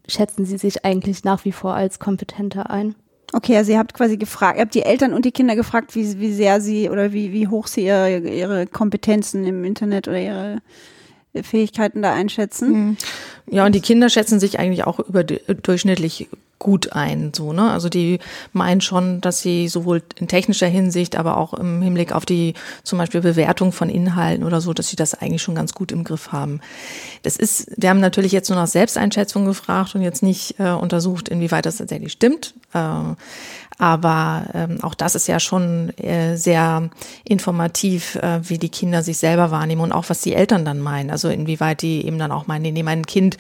schätzen 0.09 0.45
sie 0.45 0.59
sich 0.59 0.85
eigentlich 0.85 1.25
nach 1.25 1.45
wie 1.45 1.53
vor 1.53 1.75
als 1.75 1.99
kompetenter 1.99 2.71
ein. 2.71 2.95
Okay, 3.33 3.57
also 3.57 3.71
ihr 3.71 3.79
habt 3.79 3.95
quasi 3.95 4.17
gefragt, 4.17 4.57
ihr 4.57 4.62
habt 4.62 4.75
die 4.75 4.83
Eltern 4.83 5.12
und 5.12 5.25
die 5.25 5.31
Kinder 5.31 5.55
gefragt, 5.55 5.95
wie, 5.95 6.19
wie 6.19 6.33
sehr 6.33 6.61
sie 6.61 6.91
oder 6.91 7.12
wie, 7.12 7.33
wie 7.33 7.47
hoch 7.47 7.69
sie 7.69 7.85
ihre, 7.85 8.19
ihre 8.19 8.67
Kompetenzen 8.67 9.45
im 9.45 9.65
Internet 9.65 10.09
oder 10.09 10.19
ihre 10.19 10.62
Fähigkeiten 11.41 12.03
da 12.03 12.12
einschätzen. 12.12 12.73
Mhm. 12.73 12.97
Ja, 13.49 13.67
und 13.67 13.75
die 13.75 13.81
Kinder 13.81 14.09
schätzen 14.09 14.41
sich 14.41 14.59
eigentlich 14.59 14.85
auch 14.85 14.99
überdurchschnittlich 14.99 16.29
gut 16.61 16.93
ein, 16.93 17.33
so, 17.35 17.52
ne? 17.52 17.73
Also 17.73 17.88
die 17.88 18.21
meinen 18.52 18.81
schon, 18.81 19.21
dass 19.21 19.40
sie 19.40 19.67
sowohl 19.67 20.02
in 20.21 20.29
technischer 20.29 20.69
Hinsicht, 20.69 21.17
aber 21.17 21.38
auch 21.38 21.55
im 21.55 21.83
Hinblick 21.83 22.12
auf 22.12 22.25
die 22.25 22.55
zum 22.85 22.99
Beispiel 22.99 23.23
Bewertung 23.23 23.73
von 23.73 23.88
Inhalten 23.88 24.45
oder 24.45 24.61
so, 24.61 24.73
dass 24.73 24.88
sie 24.88 24.97
das 24.97 25.14
eigentlich 25.14 25.43
schon 25.43 25.57
ganz 25.57 25.75
gut 25.75 25.90
im 25.90 26.05
Griff 26.05 26.31
haben. 26.31 26.61
Das 27.25 27.37
ist, 27.37 27.73
wir 27.76 27.88
haben 27.88 27.99
natürlich 27.99 28.31
jetzt 28.31 28.50
nur 28.50 28.59
nach 28.59 28.69
Selbsteinschätzung 28.69 29.47
gefragt 29.47 29.95
und 29.95 30.02
jetzt 30.02 30.23
nicht 30.23 30.61
äh, 30.61 30.71
untersucht, 30.71 31.29
inwieweit 31.29 31.67
das 31.67 31.79
tatsächlich 31.79 32.12
stimmt. 32.12 32.55
Äh, 32.75 33.14
aber 33.79 34.45
ähm, 34.52 34.79
auch 34.83 34.95
das 34.95 35.14
ist 35.14 35.26
ja 35.26 35.40
schon 35.40 35.97
äh, 35.97 36.37
sehr 36.37 36.90
informativ, 37.25 38.17
äh, 38.17 38.40
wie 38.43 38.59
die 38.59 38.69
Kinder 38.69 39.02
sich 39.02 39.17
selber 39.17 39.50
wahrnehmen 39.50 39.81
und 39.81 39.93
auch 39.93 40.11
was 40.11 40.21
die 40.21 40.35
Eltern 40.35 40.67
dann 40.67 40.81
meinen. 40.81 41.11
Also 41.11 41.31
inwieweit 41.31 41.81
die 41.81 42.05
eben 42.05 42.19
dann 42.19 42.31
auch 42.31 42.47
meinen, 42.47 42.75
nee, 42.75 42.83
mein 42.83 43.07
Kind 43.07 43.38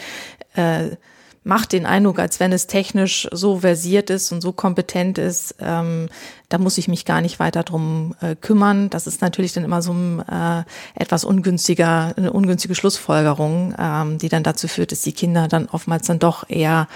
äh, 0.54 0.96
macht 1.42 1.72
den 1.72 1.86
Eindruck, 1.86 2.18
als 2.18 2.38
wenn 2.38 2.52
es 2.52 2.66
technisch 2.66 3.26
so 3.32 3.60
versiert 3.60 4.10
ist 4.10 4.30
und 4.30 4.42
so 4.42 4.52
kompetent 4.52 5.16
ist, 5.16 5.54
ähm, 5.58 6.08
da 6.50 6.58
muss 6.58 6.76
ich 6.76 6.86
mich 6.86 7.04
gar 7.04 7.22
nicht 7.22 7.38
weiter 7.38 7.62
drum 7.62 8.14
äh, 8.20 8.36
kümmern. 8.36 8.90
Das 8.90 9.06
ist 9.06 9.22
natürlich 9.22 9.52
dann 9.54 9.64
immer 9.64 9.80
so 9.80 9.92
ein 9.92 10.20
äh, 10.20 10.64
etwas 10.94 11.24
ungünstiger, 11.24 12.12
eine 12.16 12.32
ungünstige 12.32 12.74
Schlussfolgerung, 12.74 13.74
ähm, 13.78 14.18
die 14.18 14.28
dann 14.28 14.42
dazu 14.42 14.68
führt, 14.68 14.92
dass 14.92 15.00
die 15.00 15.12
Kinder 15.12 15.48
dann 15.48 15.66
oftmals 15.66 16.06
dann 16.06 16.18
doch 16.18 16.48
eher 16.48 16.88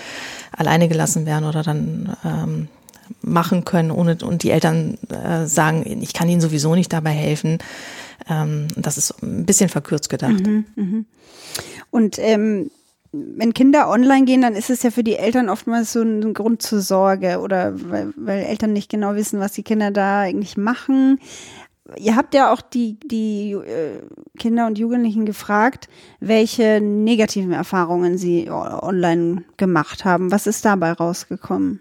alleine 0.52 0.88
gelassen 0.88 1.24
werden 1.24 1.44
oder 1.44 1.62
dann 1.62 2.14
ähm, 2.24 2.68
machen 3.22 3.64
können, 3.64 3.90
ohne 3.90 4.18
und 4.22 4.42
die 4.42 4.50
Eltern 4.50 4.98
äh, 5.08 5.46
sagen, 5.46 6.02
ich 6.02 6.12
kann 6.12 6.28
ihnen 6.28 6.40
sowieso 6.40 6.74
nicht 6.74 6.92
dabei 6.92 7.12
helfen. 7.12 7.58
Ähm, 8.28 8.68
das 8.76 8.98
ist 8.98 9.22
ein 9.22 9.46
bisschen 9.46 9.70
verkürzt 9.70 10.10
gedacht. 10.10 10.46
Mhm, 10.46 10.64
mh. 10.76 11.04
Und 11.90 12.18
ähm, 12.18 12.70
wenn 13.36 13.54
Kinder 13.54 13.88
online 13.88 14.24
gehen, 14.24 14.42
dann 14.42 14.54
ist 14.54 14.70
es 14.70 14.82
ja 14.82 14.90
für 14.90 15.04
die 15.04 15.16
Eltern 15.16 15.48
oftmals 15.48 15.92
so 15.92 16.02
ein 16.02 16.34
Grund 16.34 16.62
zur 16.62 16.80
Sorge 16.80 17.38
oder 17.40 17.72
weil, 17.90 18.12
weil 18.16 18.40
Eltern 18.40 18.72
nicht 18.72 18.90
genau 18.90 19.14
wissen, 19.14 19.40
was 19.40 19.52
die 19.52 19.62
Kinder 19.62 19.90
da 19.90 20.20
eigentlich 20.20 20.56
machen. 20.56 21.20
Ihr 21.98 22.16
habt 22.16 22.34
ja 22.34 22.52
auch 22.52 22.62
die, 22.62 22.98
die 23.00 23.52
äh, 23.52 24.00
Kinder 24.38 24.66
und 24.66 24.78
Jugendlichen 24.78 25.26
gefragt, 25.26 25.88
welche 26.18 26.80
negativen 26.80 27.52
Erfahrungen 27.52 28.16
sie 28.16 28.50
online 28.50 29.44
gemacht 29.58 30.04
haben. 30.04 30.32
Was 30.32 30.46
ist 30.46 30.64
dabei 30.64 30.92
rausgekommen? 30.92 31.80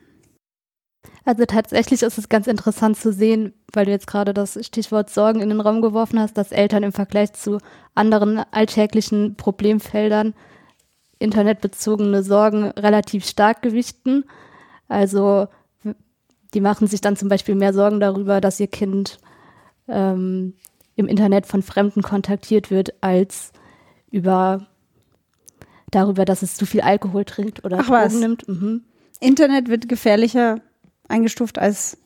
Also 1.25 1.45
tatsächlich 1.45 2.03
ist 2.03 2.17
es 2.17 2.27
ganz 2.27 2.47
interessant 2.47 2.97
zu 2.97 3.13
sehen, 3.13 3.53
weil 3.71 3.85
du 3.85 3.91
jetzt 3.91 4.07
gerade 4.07 4.33
das 4.33 4.59
Stichwort 4.65 5.09
Sorgen 5.09 5.39
in 5.39 5.49
den 5.49 5.61
Raum 5.61 5.81
geworfen 5.81 6.19
hast, 6.19 6.37
dass 6.37 6.51
Eltern 6.51 6.83
im 6.83 6.91
Vergleich 6.91 7.31
zu 7.31 7.59
anderen 7.95 8.39
alltäglichen 8.51 9.35
Problemfeldern 9.35 10.33
internetbezogene 11.23 12.21
Sorgen 12.21 12.65
relativ 12.65 13.25
stark 13.25 13.61
gewichten. 13.61 14.25
Also 14.87 15.47
die 16.53 16.61
machen 16.61 16.87
sich 16.87 17.01
dann 17.01 17.15
zum 17.15 17.29
Beispiel 17.29 17.55
mehr 17.55 17.73
Sorgen 17.73 17.99
darüber, 17.99 18.41
dass 18.41 18.59
ihr 18.59 18.67
Kind 18.67 19.17
ähm, 19.87 20.53
im 20.95 21.07
Internet 21.07 21.47
von 21.47 21.63
Fremden 21.63 22.03
kontaktiert 22.03 22.69
wird, 22.69 22.93
als 23.01 23.51
über 24.11 24.67
darüber, 25.89 26.25
dass 26.25 26.41
es 26.41 26.55
zu 26.55 26.65
viel 26.65 26.81
Alkohol 26.81 27.25
trinkt 27.25 27.65
oder 27.65 27.79
Ach 27.79 27.87
Drogen 27.87 28.03
was. 28.03 28.13
nimmt. 28.13 28.47
Mhm. 28.47 28.81
Internet 29.19 29.69
wird 29.69 29.89
gefährlicher 29.89 30.59
eingestuft 31.07 31.57
als 31.57 31.97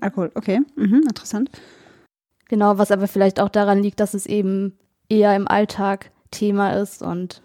Alkohol. 0.00 0.30
Okay, 0.34 0.60
mhm, 0.76 1.04
interessant. 1.08 1.50
Genau, 2.48 2.78
was 2.78 2.90
aber 2.90 3.08
vielleicht 3.08 3.40
auch 3.40 3.48
daran 3.48 3.82
liegt, 3.82 4.00
dass 4.00 4.14
es 4.14 4.26
eben 4.26 4.76
eher 5.08 5.34
im 5.34 5.48
Alltag 5.48 6.10
Thema 6.30 6.72
ist 6.72 7.02
und 7.02 7.42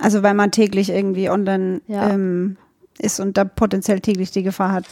also 0.00 0.22
weil 0.22 0.34
man 0.34 0.50
täglich 0.50 0.90
irgendwie 0.90 1.30
online 1.30 1.80
ja. 1.88 2.10
ähm, 2.10 2.56
ist 2.98 3.20
und 3.20 3.36
da 3.36 3.44
potenziell 3.44 4.00
täglich 4.00 4.30
die 4.30 4.42
Gefahr 4.42 4.72
hat. 4.72 4.84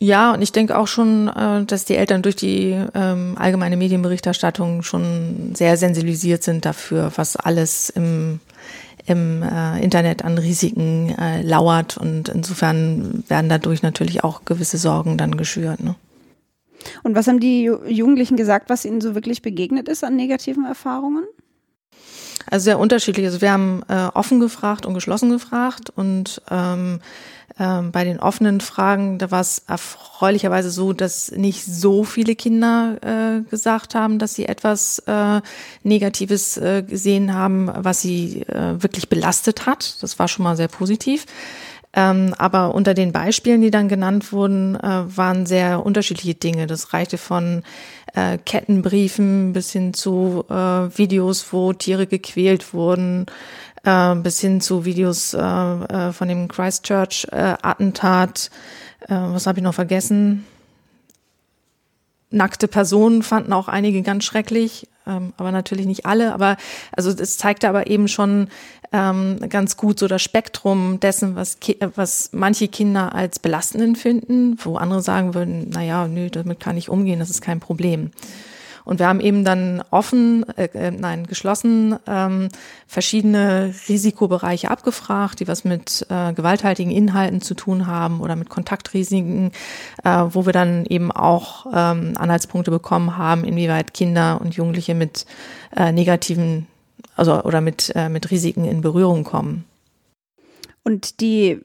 Ja, 0.00 0.34
und 0.34 0.42
ich 0.42 0.52
denke 0.52 0.76
auch 0.76 0.88
schon, 0.88 1.28
äh, 1.28 1.64
dass 1.64 1.84
die 1.84 1.96
Eltern 1.96 2.22
durch 2.22 2.36
die 2.36 2.78
ähm, 2.94 3.36
allgemeine 3.38 3.76
Medienberichterstattung 3.76 4.82
schon 4.82 5.54
sehr 5.54 5.76
sensibilisiert 5.76 6.42
sind 6.42 6.64
dafür, 6.64 7.12
was 7.16 7.36
alles 7.36 7.90
im 7.90 8.40
im 9.06 9.42
äh, 9.42 9.82
Internet 9.82 10.24
an 10.24 10.38
Risiken 10.38 11.14
äh, 11.18 11.42
lauert. 11.42 11.96
Und 11.96 12.28
insofern 12.28 13.22
werden 13.28 13.48
dadurch 13.48 13.82
natürlich 13.82 14.24
auch 14.24 14.44
gewisse 14.44 14.78
Sorgen 14.78 15.18
dann 15.18 15.36
geschürt. 15.36 15.82
Ne? 15.82 15.94
Und 17.02 17.14
was 17.14 17.26
haben 17.26 17.40
die 17.40 17.64
Jugendlichen 17.64 18.36
gesagt, 18.36 18.70
was 18.70 18.84
ihnen 18.84 19.00
so 19.00 19.14
wirklich 19.14 19.42
begegnet 19.42 19.88
ist 19.88 20.04
an 20.04 20.16
negativen 20.16 20.64
Erfahrungen? 20.64 21.24
Also 22.50 22.64
sehr 22.64 22.78
unterschiedlich. 22.78 23.26
Also 23.26 23.40
wir 23.40 23.52
haben 23.52 23.82
äh, 23.88 24.08
offen 24.14 24.40
gefragt 24.40 24.86
und 24.86 24.94
geschlossen 24.94 25.30
gefragt 25.30 25.90
und 25.94 26.42
ähm, 26.50 27.00
ähm, 27.58 27.92
bei 27.92 28.04
den 28.04 28.18
offenen 28.18 28.60
Fragen, 28.60 29.18
da 29.18 29.30
war 29.30 29.40
es 29.40 29.62
erfreulicherweise 29.68 30.70
so, 30.70 30.92
dass 30.92 31.30
nicht 31.30 31.64
so 31.64 32.02
viele 32.02 32.34
Kinder 32.34 32.96
äh, 33.00 33.48
gesagt 33.48 33.94
haben, 33.94 34.18
dass 34.18 34.34
sie 34.34 34.46
etwas 34.46 34.98
äh, 35.06 35.40
Negatives 35.84 36.56
äh, 36.56 36.82
gesehen 36.82 37.32
haben, 37.32 37.70
was 37.72 38.00
sie 38.00 38.42
äh, 38.42 38.82
wirklich 38.82 39.08
belastet 39.08 39.66
hat. 39.66 40.02
Das 40.02 40.18
war 40.18 40.26
schon 40.26 40.42
mal 40.42 40.56
sehr 40.56 40.68
positiv. 40.68 41.26
Ähm, 41.96 42.34
aber 42.38 42.74
unter 42.74 42.92
den 42.92 43.12
Beispielen, 43.12 43.60
die 43.60 43.70
dann 43.70 43.88
genannt 43.88 44.32
wurden, 44.32 44.74
äh, 44.74 45.16
waren 45.16 45.46
sehr 45.46 45.86
unterschiedliche 45.86 46.34
Dinge. 46.34 46.66
Das 46.66 46.92
reichte 46.92 47.18
von 47.18 47.62
äh, 48.14 48.38
Kettenbriefen 48.38 49.52
bis 49.52 49.70
hin 49.70 49.94
zu 49.94 50.44
äh, 50.48 50.54
Videos, 50.54 51.52
wo 51.52 51.72
Tiere 51.72 52.06
gequält 52.06 52.74
wurden, 52.74 53.26
äh, 53.84 54.14
bis 54.16 54.40
hin 54.40 54.60
zu 54.60 54.84
Videos 54.84 55.34
äh, 55.34 55.38
äh, 55.38 56.12
von 56.12 56.28
dem 56.28 56.48
Christchurch-Attentat. 56.48 58.50
Was 59.06 59.46
habe 59.46 59.58
ich 59.58 59.62
noch 59.62 59.74
vergessen? 59.74 60.46
Nackte 62.34 62.68
Personen 62.68 63.22
fanden 63.22 63.52
auch 63.52 63.68
einige 63.68 64.02
ganz 64.02 64.24
schrecklich, 64.24 64.88
ähm, 65.06 65.32
aber 65.36 65.52
natürlich 65.52 65.86
nicht 65.86 66.06
alle. 66.06 66.34
Aber 66.34 66.56
also 66.92 67.10
es 67.10 67.38
zeigte 67.38 67.68
aber 67.68 67.86
eben 67.86 68.08
schon 68.08 68.48
ähm, 68.92 69.38
ganz 69.48 69.76
gut 69.76 69.98
so 69.98 70.08
das 70.08 70.22
Spektrum 70.22 71.00
dessen, 71.00 71.36
was, 71.36 71.58
was 71.94 72.30
manche 72.32 72.68
Kinder 72.68 73.14
als 73.14 73.38
belastend 73.38 73.98
finden, 73.98 74.56
wo 74.62 74.76
andere 74.76 75.02
sagen 75.02 75.34
würden, 75.34 75.70
na 75.72 75.82
ja, 75.82 76.06
nö, 76.06 76.30
damit 76.30 76.60
kann 76.60 76.76
ich 76.76 76.88
umgehen, 76.88 77.18
das 77.18 77.30
ist 77.30 77.40
kein 77.40 77.60
Problem. 77.60 78.10
Und 78.84 78.98
wir 78.98 79.08
haben 79.08 79.20
eben 79.20 79.44
dann 79.44 79.82
offen, 79.90 80.44
äh, 80.56 80.68
äh, 80.74 80.90
nein, 80.90 81.26
geschlossen 81.26 81.96
ähm, 82.06 82.48
verschiedene 82.86 83.74
Risikobereiche 83.88 84.70
abgefragt, 84.70 85.40
die 85.40 85.48
was 85.48 85.64
mit 85.64 86.06
äh, 86.10 86.34
gewalthaltigen 86.34 86.92
Inhalten 86.92 87.40
zu 87.40 87.54
tun 87.54 87.86
haben 87.86 88.20
oder 88.20 88.36
mit 88.36 88.50
Kontaktrisiken, 88.50 89.52
äh, 90.04 90.24
wo 90.28 90.44
wir 90.44 90.52
dann 90.52 90.84
eben 90.84 91.10
auch 91.10 91.66
ähm, 91.72 92.12
Anhaltspunkte 92.16 92.70
bekommen 92.70 93.16
haben, 93.16 93.44
inwieweit 93.44 93.94
Kinder 93.94 94.40
und 94.40 94.54
Jugendliche 94.54 94.94
mit 94.94 95.24
äh, 95.74 95.90
negativen, 95.90 96.66
also 97.16 97.42
oder 97.42 97.62
mit, 97.62 97.90
äh, 97.94 98.10
mit 98.10 98.30
Risiken 98.30 98.64
in 98.64 98.82
Berührung 98.82 99.24
kommen. 99.24 99.64
Und 100.82 101.20
die, 101.20 101.60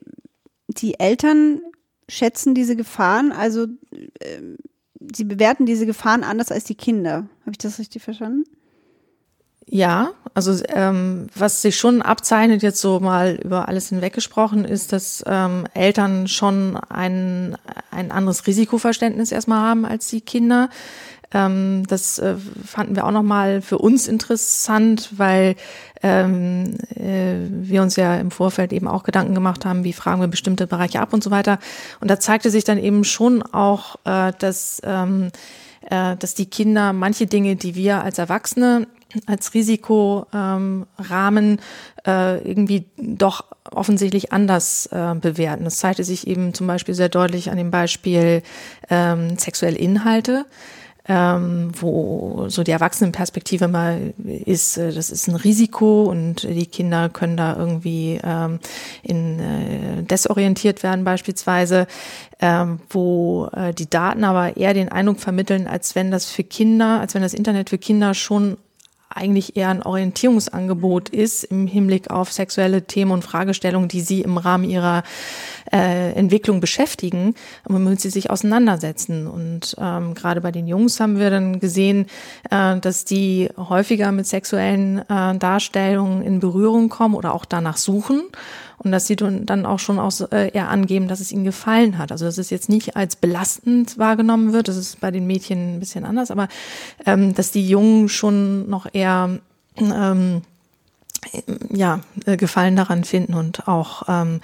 die 0.68 0.98
Eltern 0.98 1.60
schätzen 2.08 2.54
diese 2.54 2.76
Gefahren, 2.76 3.30
also 3.30 3.66
äh, 3.90 4.40
sie 5.14 5.24
bewerten 5.24 5.66
diese 5.66 5.86
Gefahren 5.86 6.24
anders 6.24 6.52
als 6.52 6.64
die 6.64 6.74
Kinder. 6.74 7.26
Habe 7.40 7.52
ich 7.52 7.58
das 7.58 7.78
richtig 7.78 8.02
verstanden? 8.02 8.44
Ja, 9.72 10.12
also 10.34 10.60
ähm, 10.68 11.28
was 11.34 11.62
sich 11.62 11.76
schon 11.76 12.02
abzeichnet, 12.02 12.62
jetzt 12.62 12.80
so 12.80 12.98
mal 12.98 13.38
über 13.42 13.68
alles 13.68 13.90
hinweggesprochen, 13.90 14.64
ist, 14.64 14.92
dass 14.92 15.22
ähm, 15.26 15.64
Eltern 15.74 16.26
schon 16.26 16.76
ein, 16.76 17.56
ein 17.92 18.10
anderes 18.10 18.46
Risikoverständnis 18.48 19.30
erstmal 19.30 19.60
haben 19.60 19.84
als 19.84 20.08
die 20.08 20.22
Kinder. 20.22 20.70
Ähm, 21.32 21.84
das 21.86 22.18
äh, 22.18 22.34
fanden 22.64 22.96
wir 22.96 23.06
auch 23.06 23.12
nochmal 23.12 23.62
für 23.62 23.78
uns 23.78 24.08
interessant, 24.08 25.10
weil 25.16 25.54
ähm, 26.02 26.74
äh, 26.96 27.34
wir 27.50 27.82
uns 27.82 27.96
ja 27.96 28.16
im 28.16 28.30
Vorfeld 28.30 28.72
eben 28.72 28.88
auch 28.88 29.04
Gedanken 29.04 29.34
gemacht 29.34 29.64
haben, 29.64 29.84
wie 29.84 29.92
fragen 29.92 30.20
wir 30.20 30.28
bestimmte 30.28 30.66
Bereiche 30.66 31.00
ab 31.00 31.12
und 31.12 31.22
so 31.22 31.30
weiter. 31.30 31.58
Und 32.00 32.10
da 32.10 32.18
zeigte 32.18 32.50
sich 32.50 32.64
dann 32.64 32.78
eben 32.78 33.04
schon 33.04 33.42
auch, 33.42 33.96
äh, 34.04 34.32
dass, 34.38 34.80
ähm, 34.84 35.30
äh, 35.88 36.16
dass 36.16 36.34
die 36.34 36.46
Kinder 36.46 36.92
manche 36.92 37.26
Dinge, 37.26 37.56
die 37.56 37.74
wir 37.74 38.02
als 38.02 38.18
Erwachsene 38.18 38.86
als 39.26 39.54
Risikorahmen 39.54 41.50
ähm, 41.52 41.58
äh, 42.06 42.38
irgendwie 42.48 42.86
doch 42.96 43.44
offensichtlich 43.70 44.32
anders 44.32 44.86
äh, 44.86 45.14
bewerten. 45.14 45.64
Das 45.64 45.78
zeigte 45.78 46.04
sich 46.04 46.26
eben 46.26 46.54
zum 46.54 46.66
Beispiel 46.66 46.94
sehr 46.94 47.08
deutlich 47.08 47.50
an 47.50 47.56
dem 47.56 47.70
Beispiel 47.70 48.42
ähm, 48.88 49.36
sexuelle 49.36 49.78
Inhalte 49.78 50.46
ähm, 51.10 51.72
wo 51.74 52.44
so 52.48 52.62
die 52.62 52.70
Erwachsenenperspektive 52.70 53.66
mal 53.66 54.14
ist, 54.46 54.78
äh, 54.78 54.92
das 54.92 55.10
ist 55.10 55.26
ein 55.26 55.34
Risiko 55.34 56.04
und 56.04 56.44
die 56.44 56.66
Kinder 56.66 57.08
können 57.08 57.36
da 57.36 57.56
irgendwie 57.56 58.20
ähm, 58.22 58.60
in, 59.02 59.40
äh, 59.40 60.02
desorientiert 60.04 60.84
werden 60.84 61.02
beispielsweise, 61.02 61.88
ähm, 62.40 62.78
wo 62.90 63.48
äh, 63.52 63.74
die 63.74 63.90
Daten 63.90 64.22
aber 64.22 64.56
eher 64.56 64.72
den 64.72 64.88
Eindruck 64.88 65.18
vermitteln, 65.18 65.66
als 65.66 65.96
wenn 65.96 66.12
das 66.12 66.26
für 66.26 66.44
Kinder, 66.44 67.00
als 67.00 67.14
wenn 67.14 67.22
das 67.22 67.34
Internet 67.34 67.70
für 67.70 67.78
Kinder 67.78 68.14
schon 68.14 68.56
eigentlich 69.12 69.56
eher 69.56 69.68
ein 69.68 69.82
Orientierungsangebot 69.82 71.08
ist 71.08 71.44
im 71.44 71.66
Hinblick 71.66 72.10
auf 72.10 72.32
sexuelle 72.32 72.82
Themen 72.82 73.10
und 73.10 73.24
Fragestellungen, 73.24 73.88
die 73.88 74.00
sie 74.00 74.22
im 74.22 74.38
Rahmen 74.38 74.64
ihrer 74.64 75.02
äh, 75.72 76.12
Entwicklung 76.12 76.60
beschäftigen, 76.60 77.34
womit 77.64 78.00
sie 78.00 78.10
sich 78.10 78.30
auseinandersetzen. 78.30 79.26
Und 79.26 79.76
ähm, 79.78 80.14
gerade 80.14 80.40
bei 80.40 80.52
den 80.52 80.68
Jungs 80.68 81.00
haben 81.00 81.18
wir 81.18 81.30
dann 81.30 81.58
gesehen, 81.58 82.06
äh, 82.50 82.78
dass 82.78 83.04
die 83.04 83.48
häufiger 83.56 84.12
mit 84.12 84.26
sexuellen 84.26 84.98
äh, 85.08 85.36
Darstellungen 85.36 86.22
in 86.22 86.38
Berührung 86.38 86.88
kommen 86.88 87.16
oder 87.16 87.34
auch 87.34 87.44
danach 87.44 87.76
suchen 87.78 88.22
und 88.82 88.92
dass 88.92 89.06
sie 89.06 89.16
dann 89.16 89.66
auch 89.66 89.78
schon 89.78 89.98
auch 89.98 90.12
äh, 90.32 90.50
eher 90.52 90.68
angeben, 90.68 91.06
dass 91.06 91.20
es 91.20 91.32
ihnen 91.32 91.44
gefallen 91.44 91.98
hat. 91.98 92.12
Also 92.12 92.24
dass 92.24 92.38
es 92.38 92.48
jetzt 92.48 92.70
nicht 92.70 92.96
als 92.96 93.14
belastend 93.14 93.98
wahrgenommen 93.98 94.52
wird, 94.54 94.68
das 94.68 94.76
ist 94.76 95.00
bei 95.00 95.10
den 95.10 95.26
Mädchen 95.26 95.76
ein 95.76 95.80
bisschen 95.80 96.04
anders, 96.04 96.30
aber 96.30 96.48
ähm, 97.04 97.34
dass 97.34 97.50
die 97.50 97.68
Jungen 97.68 98.08
schon 98.08 98.70
noch 98.70 98.86
eher 98.92 99.38
ähm, 99.76 100.42
ja, 101.70 102.00
äh, 102.24 102.36
Gefallen 102.36 102.76
daran 102.76 103.04
finden 103.04 103.34
und 103.34 103.68
auch 103.68 104.04
ähm, 104.08 104.40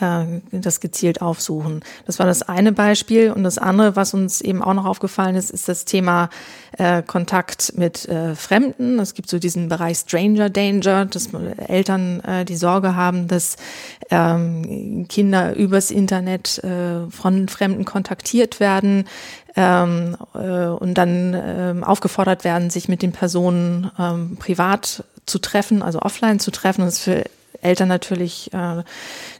äh, 0.00 0.24
das 0.52 0.80
gezielt 0.80 1.20
aufsuchen. 1.20 1.82
Das 2.06 2.18
war 2.18 2.26
das 2.26 2.42
eine 2.42 2.72
Beispiel. 2.72 3.30
Und 3.30 3.44
das 3.44 3.58
andere, 3.58 3.94
was 3.96 4.14
uns 4.14 4.40
eben 4.40 4.62
auch 4.62 4.74
noch 4.74 4.86
aufgefallen 4.86 5.36
ist, 5.36 5.50
ist 5.50 5.68
das 5.68 5.84
Thema 5.84 6.30
äh, 6.78 7.02
Kontakt 7.02 7.74
mit 7.76 8.08
äh, 8.08 8.34
Fremden. 8.34 8.98
Es 8.98 9.14
gibt 9.14 9.28
so 9.28 9.38
diesen 9.38 9.68
Bereich 9.68 9.98
Stranger 9.98 10.50
Danger, 10.50 11.04
dass 11.04 11.28
Eltern 11.68 12.20
äh, 12.20 12.44
die 12.44 12.56
Sorge 12.56 12.96
haben, 12.96 13.28
dass 13.28 13.56
ähm, 14.10 15.06
Kinder 15.08 15.54
übers 15.54 15.90
Internet 15.90 16.58
äh, 16.64 17.08
von 17.10 17.48
Fremden 17.48 17.84
kontaktiert 17.84 18.60
werden, 18.60 19.04
ähm, 19.56 20.16
äh, 20.34 20.66
und 20.66 20.94
dann 20.94 21.34
ähm, 21.34 21.84
aufgefordert 21.84 22.44
werden, 22.44 22.70
sich 22.70 22.88
mit 22.88 23.02
den 23.02 23.12
Personen 23.12 23.90
ähm, 23.98 24.36
privat 24.36 25.04
zu 25.26 25.38
treffen, 25.38 25.82
also 25.82 26.00
offline 26.00 26.40
zu 26.40 26.50
treffen. 26.50 26.86
Ist 26.86 27.00
für 27.00 27.24
Eltern 27.64 27.88
natürlich 27.88 28.52
äh, 28.52 28.82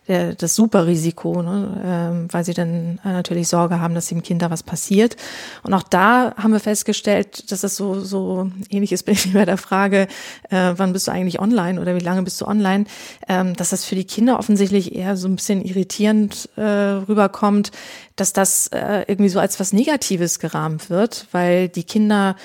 der, 0.09 0.35
das 0.35 0.55
Superrisiko, 0.55 1.43
ne? 1.43 1.83
ähm, 1.85 2.29
weil 2.31 2.45
sie 2.45 2.55
dann 2.55 3.01
äh, 3.05 3.13
natürlich 3.13 3.49
Sorge 3.49 3.81
haben, 3.81 3.95
dass 3.95 4.07
dem 4.07 4.23
Kind 4.23 4.43
da 4.43 4.51
was 4.51 4.63
passiert. 4.63 5.17
Und 5.63 5.75
auch 5.75 5.83
da 5.83 6.35
haben 6.37 6.53
wir 6.53 6.61
festgestellt, 6.61 7.51
dass 7.51 7.61
das 7.61 7.77
so, 7.77 8.01
so 8.01 8.51
ähnlich 8.71 8.93
ist 8.93 9.07
wie 9.25 9.31
bei 9.31 9.45
der 9.45 9.59
Frage, 9.59 10.09
äh, 10.51 10.73
wann 10.77 10.93
bist 10.93 11.07
du 11.07 11.13
eigentlich 11.13 11.39
online 11.39 11.81
oder 11.81 11.95
wie 11.95 12.01
lange 12.01 12.23
bist 12.23 12.41
du 12.41 12.47
online, 12.47 12.87
ähm, 13.29 13.55
dass 13.57 13.71
das 13.71 13.85
für 13.85 13.95
die 13.95 14.05
Kinder 14.05 14.39
offensichtlich 14.39 14.95
eher 14.95 15.17
so 15.17 15.29
ein 15.29 15.37
bisschen 15.37 15.63
irritierend 15.63 16.49
äh, 16.57 16.63
rüberkommt, 16.63 17.73
dass 18.17 18.33
das 18.33 18.69
äh, 18.69 19.05
irgendwie 19.07 19.31
so 19.31 19.41
als 19.41 19.61
was 19.61 19.73
Negatives 19.73 20.39
gerahmt 20.39 20.89
wird, 20.89 21.27
weil 21.33 21.69
die 21.69 21.85
Kinder 21.85 22.37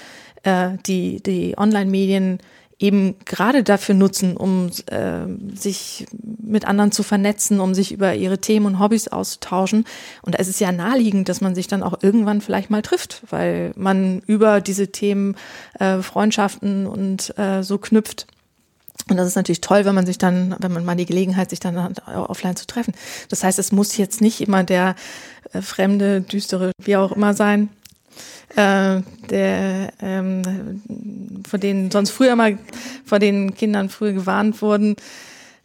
äh, 0.43 0.69
die, 0.86 1.21
die 1.21 1.58
Online-Medien 1.58 2.39
eben 2.79 3.15
gerade 3.25 3.63
dafür 3.63 3.93
nutzen, 3.93 4.37
um 4.37 4.71
äh, 4.87 5.25
sich 5.53 6.07
mit 6.41 6.65
anderen 6.65 6.91
zu 6.91 7.03
vernetzen, 7.03 7.59
um 7.59 7.73
sich 7.73 7.91
über 7.91 8.15
ihre 8.15 8.39
Themen 8.39 8.65
und 8.65 8.79
Hobbys 8.79 9.09
auszutauschen. 9.09 9.85
Und 10.21 10.39
es 10.39 10.47
ist 10.47 10.61
ja 10.61 10.71
naheliegend, 10.71 11.27
dass 11.27 11.41
man 11.41 11.55
sich 11.55 11.67
dann 11.67 11.83
auch 11.83 12.01
irgendwann 12.01 12.39
vielleicht 12.39 12.69
mal 12.69 12.81
trifft, 12.81 13.21
weil 13.29 13.73
man 13.75 14.21
über 14.25 14.61
diese 14.61 14.87
Themen 14.87 15.35
äh, 15.77 15.97
Freundschaften 15.97 16.87
und 16.87 17.37
äh, 17.37 17.63
so 17.63 17.77
knüpft. 17.77 18.27
Und 19.09 19.17
das 19.17 19.27
ist 19.27 19.35
natürlich 19.35 19.61
toll, 19.61 19.85
wenn 19.85 19.95
man 19.95 20.05
sich 20.05 20.17
dann, 20.17 20.55
wenn 20.59 20.71
man 20.71 20.85
mal 20.85 20.95
die 20.95 21.05
Gelegenheit, 21.05 21.49
sich 21.49 21.59
dann 21.59 21.95
offline 22.05 22.55
zu 22.55 22.67
treffen. 22.67 22.93
Das 23.29 23.43
heißt, 23.43 23.59
es 23.59 23.71
muss 23.71 23.97
jetzt 23.97 24.21
nicht 24.21 24.39
immer 24.41 24.63
der 24.63 24.95
äh, 25.51 25.61
fremde, 25.61 26.21
düstere, 26.21 26.71
wie 26.81 26.95
auch 26.95 27.11
immer 27.11 27.33
sein, 27.33 27.69
äh, 28.55 29.01
der, 29.29 29.93
ähm, 30.01 30.82
vor 31.47 31.60
denen 31.60 31.91
sonst 31.91 32.12
früher 32.12 32.36
mal 32.36 32.58
vor 33.05 33.19
den 33.19 33.53
Kindern 33.53 33.89
früher 33.89 34.13
gewarnt 34.13 34.62
wurden, 34.62 34.95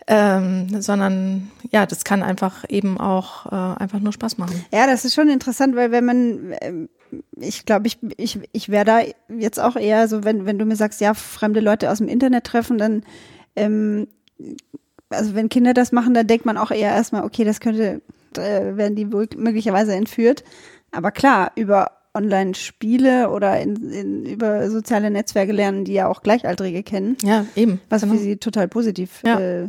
ähm, 0.07 0.83
sondern 0.83 1.51
ja, 1.71 1.87
das 1.87 2.05
kann 2.05 2.23
einfach 2.23 2.65
eben 2.69 2.99
auch 2.99 3.47
äh, 3.47 3.81
einfach 3.81 4.01
nur 4.01 4.13
Spaß 4.13 4.37
machen. 4.39 4.65
Ja, 4.73 4.87
das 4.87 5.05
ist 5.05 5.15
schon 5.15 5.29
interessant, 5.29 5.77
weil 5.77 5.91
wenn 5.93 6.05
man, 6.05 6.55
ähm, 6.61 6.89
ich 7.37 7.65
glaube, 7.65 7.87
ich, 7.87 7.99
ich, 8.17 8.39
ich 8.53 8.69
wäre 8.69 8.85
da 8.85 9.01
jetzt 9.35 9.59
auch 9.59 9.77
eher 9.77 10.09
so, 10.09 10.25
wenn, 10.25 10.45
wenn 10.45 10.59
du 10.59 10.67
mir 10.67 10.77
sagst, 10.77 11.01
ja, 11.01 11.15
fremde 11.15 11.61
Leute 11.61 11.91
aus 11.91 11.99
dem 11.99 12.09
Internet 12.09 12.45
treffen, 12.45 12.77
dann 12.77 13.03
ähm, 13.57 14.09
also 15.11 15.35
wenn 15.35 15.49
Kinder 15.49 15.75
das 15.75 15.93
machen, 15.93 16.15
dann 16.15 16.27
denkt 16.27 16.45
man 16.45 16.57
auch 16.57 16.71
eher 16.71 16.93
erstmal, 16.95 17.25
okay, 17.25 17.45
das 17.45 17.61
könnte, 17.61 18.03
äh, 18.37 18.77
werden 18.77 18.97
die 18.97 19.05
möglicherweise 19.05 19.95
entführt. 19.95 20.45
Aber 20.93 21.11
klar, 21.11 21.53
über 21.57 21.91
Online-Spiele 22.15 23.31
oder 23.31 23.61
in, 23.61 23.91
in, 23.91 24.27
über 24.27 24.71
soziale 24.71 25.11
Netzwerke 25.11 25.53
lernen, 25.53 25.85
die 25.85 25.95
ja 25.95 26.09
auch 26.09 26.23
Gleichaltrige 26.23 26.83
kennen. 26.83 27.17
Ja, 27.23 27.47
eben. 27.57 27.81
Was 27.89 28.03
genau. 28.03 28.15
für 28.15 28.21
sie 28.21 28.37
total 28.37 28.69
positiv 28.69 29.23
ja. 29.25 29.39
äh, 29.39 29.69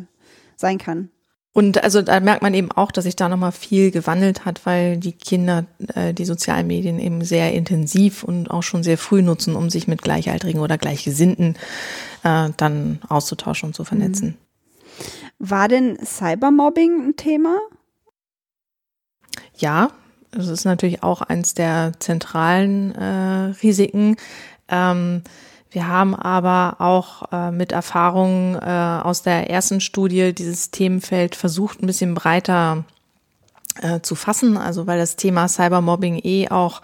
sein 0.55 0.77
kann. 0.77 1.10
Und 1.53 1.81
also 1.81 2.01
da 2.01 2.19
merkt 2.19 2.41
man 2.41 2.53
eben 2.53 2.69
auch, 2.73 2.91
dass 2.91 3.05
sich 3.05 3.15
da 3.15 3.29
nochmal 3.29 3.53
viel 3.53 3.89
gewandelt 3.89 4.43
hat, 4.43 4.65
weil 4.65 4.97
die 4.97 5.13
Kinder 5.13 5.65
äh, 5.93 6.13
die 6.13 6.25
sozialen 6.25 6.67
Medien 6.67 6.99
eben 6.99 7.23
sehr 7.23 7.53
intensiv 7.53 8.25
und 8.25 8.51
auch 8.51 8.62
schon 8.62 8.84
sehr 8.84 8.97
früh 8.97 9.21
nutzen, 9.21 9.55
um 9.55 9.69
sich 9.69 9.88
mit 9.88 10.01
Gleichaltrigen 10.01 10.60
oder 10.60 10.77
Gleichgesinnten 10.77 11.55
äh, 12.23 12.49
dann 12.58 12.99
auszutauschen 13.08 13.67
und 13.67 13.73
zu 13.73 13.86
vernetzen. 13.86 14.27
Mhm. 14.27 14.36
War 15.39 15.69
denn 15.69 15.97
Cybermobbing 16.03 17.08
ein 17.08 17.15
Thema? 17.15 17.58
Ja, 19.58 19.91
das 20.36 20.48
ist 20.48 20.65
natürlich 20.65 21.02
auch 21.02 21.21
eins 21.21 21.54
der 21.54 21.93
zentralen 22.00 22.93
äh, 22.93 23.54
Risiken. 23.63 24.17
Ähm, 24.67 25.24
wir 25.71 25.88
haben 25.88 26.15
aber 26.15 26.78
auch 26.80 27.32
äh, 27.32 27.52
mit 27.52 27.71
Erfahrungen 27.71 28.56
äh, 28.56 29.02
aus 29.04 29.24
der 29.24 29.50
ersten 29.50 29.82
Studie 29.82 30.34
dieses 30.34 30.71
Themenfeld 30.71 31.36
versucht, 31.36 31.82
ein 31.82 31.88
bisschen 31.88 32.13
breiter 32.13 32.86
äh, 33.82 34.02
zu 34.02 34.15
fassen. 34.15 34.58
Also 34.58 34.88
weil 34.88 35.00
das 35.00 35.15
Thema 35.15 35.48
Cybermobbing 35.48 36.19
eh 36.24 36.50
auch 36.50 36.82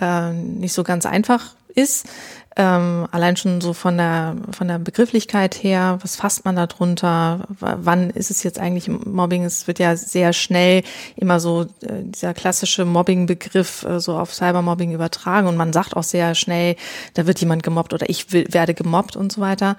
äh, 0.00 0.32
nicht 0.32 0.72
so 0.72 0.82
ganz 0.82 1.06
einfach 1.06 1.54
ist. 1.72 2.06
Ähm, 2.54 3.08
allein 3.10 3.36
schon 3.36 3.62
so 3.62 3.72
von 3.72 3.96
der, 3.96 4.36
von 4.50 4.68
der 4.68 4.78
Begrifflichkeit 4.78 5.54
her, 5.54 5.98
was 6.02 6.16
fasst 6.16 6.44
man 6.44 6.56
da 6.56 6.66
drunter? 6.66 7.46
Wann 7.58 8.10
ist 8.10 8.30
es 8.30 8.42
jetzt 8.42 8.58
eigentlich 8.58 8.88
Mobbing? 8.88 9.44
Es 9.44 9.66
wird 9.66 9.78
ja 9.78 9.96
sehr 9.96 10.34
schnell 10.34 10.82
immer 11.16 11.40
so 11.40 11.62
äh, 11.80 12.02
dieser 12.02 12.34
klassische 12.34 12.84
Mobbing-Begriff 12.84 13.84
äh, 13.84 14.00
so 14.00 14.16
auf 14.18 14.34
Cybermobbing 14.34 14.92
übertragen 14.92 15.46
und 15.48 15.56
man 15.56 15.72
sagt 15.72 15.96
auch 15.96 16.02
sehr 16.02 16.34
schnell, 16.34 16.76
da 17.14 17.26
wird 17.26 17.40
jemand 17.40 17.62
gemobbt 17.62 17.94
oder 17.94 18.10
ich 18.10 18.32
will, 18.32 18.46
werde 18.50 18.74
gemobbt 18.74 19.16
und 19.16 19.32
so 19.32 19.40
weiter. 19.40 19.76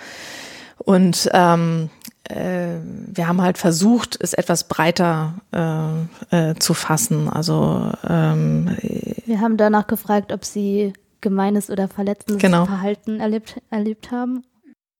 Und 0.79 1.29
ähm, 1.31 1.91
äh, 2.23 2.77
wir 2.83 3.27
haben 3.27 3.41
halt 3.41 3.57
versucht, 3.57 4.17
es 4.19 4.33
etwas 4.33 4.67
breiter 4.67 5.35
äh, 5.51 6.51
äh, 6.51 6.55
zu 6.55 6.73
fassen. 6.73 7.29
Also 7.29 7.91
ähm, 8.07 8.75
wir 9.25 9.41
haben 9.41 9.57
danach 9.57 9.87
gefragt, 9.87 10.31
ob 10.31 10.43
Sie 10.45 10.93
gemeines 11.23 11.71
oder 11.71 11.87
verletzendes 11.87 12.39
genau. 12.39 12.65
Verhalten 12.65 13.19
erlebt, 13.19 13.59
erlebt 13.71 14.11
haben. 14.11 14.43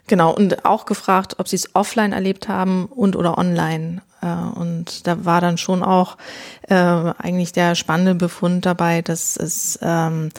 Genau, 0.07 0.33
und 0.35 0.65
auch 0.65 0.85
gefragt, 0.85 1.35
ob 1.37 1.47
sie 1.47 1.55
es 1.55 1.75
offline 1.75 2.11
erlebt 2.11 2.47
haben 2.47 2.87
und 2.87 3.15
oder 3.15 3.37
online. 3.37 4.01
Äh, 4.21 4.59
und 4.59 5.07
da 5.07 5.23
war 5.23 5.39
dann 5.39 5.57
schon 5.57 5.83
auch 5.83 6.17
äh, 6.67 6.73
eigentlich 6.75 7.53
der 7.53 7.75
spannende 7.75 8.15
Befund 8.15 8.65
dabei, 8.65 9.01
dass 9.01 9.37
es 9.37 9.77
ähm, 9.81 10.29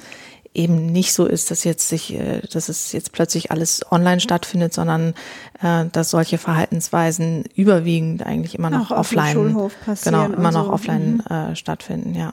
eben 0.54 0.86
nicht 0.86 1.12
so 1.12 1.26
ist, 1.26 1.50
dass 1.50 1.64
jetzt 1.64 1.88
sich, 1.88 2.14
äh, 2.14 2.40
dass 2.52 2.68
es 2.68 2.92
jetzt 2.92 3.12
plötzlich 3.12 3.50
alles 3.50 3.80
online 3.90 4.20
stattfindet, 4.20 4.72
sondern 4.74 5.14
äh, 5.62 5.86
dass 5.90 6.10
solche 6.10 6.38
Verhaltensweisen 6.38 7.44
überwiegend 7.54 8.24
eigentlich 8.24 8.54
immer 8.56 8.70
noch 8.70 8.90
Auch 8.90 8.98
offline, 8.98 9.70
genau, 10.04 10.26
immer 10.26 10.52
noch 10.52 10.66
so. 10.66 10.72
offline 10.72 11.22
mhm. 11.28 11.34
äh, 11.34 11.56
stattfinden, 11.56 12.14
ja. 12.14 12.32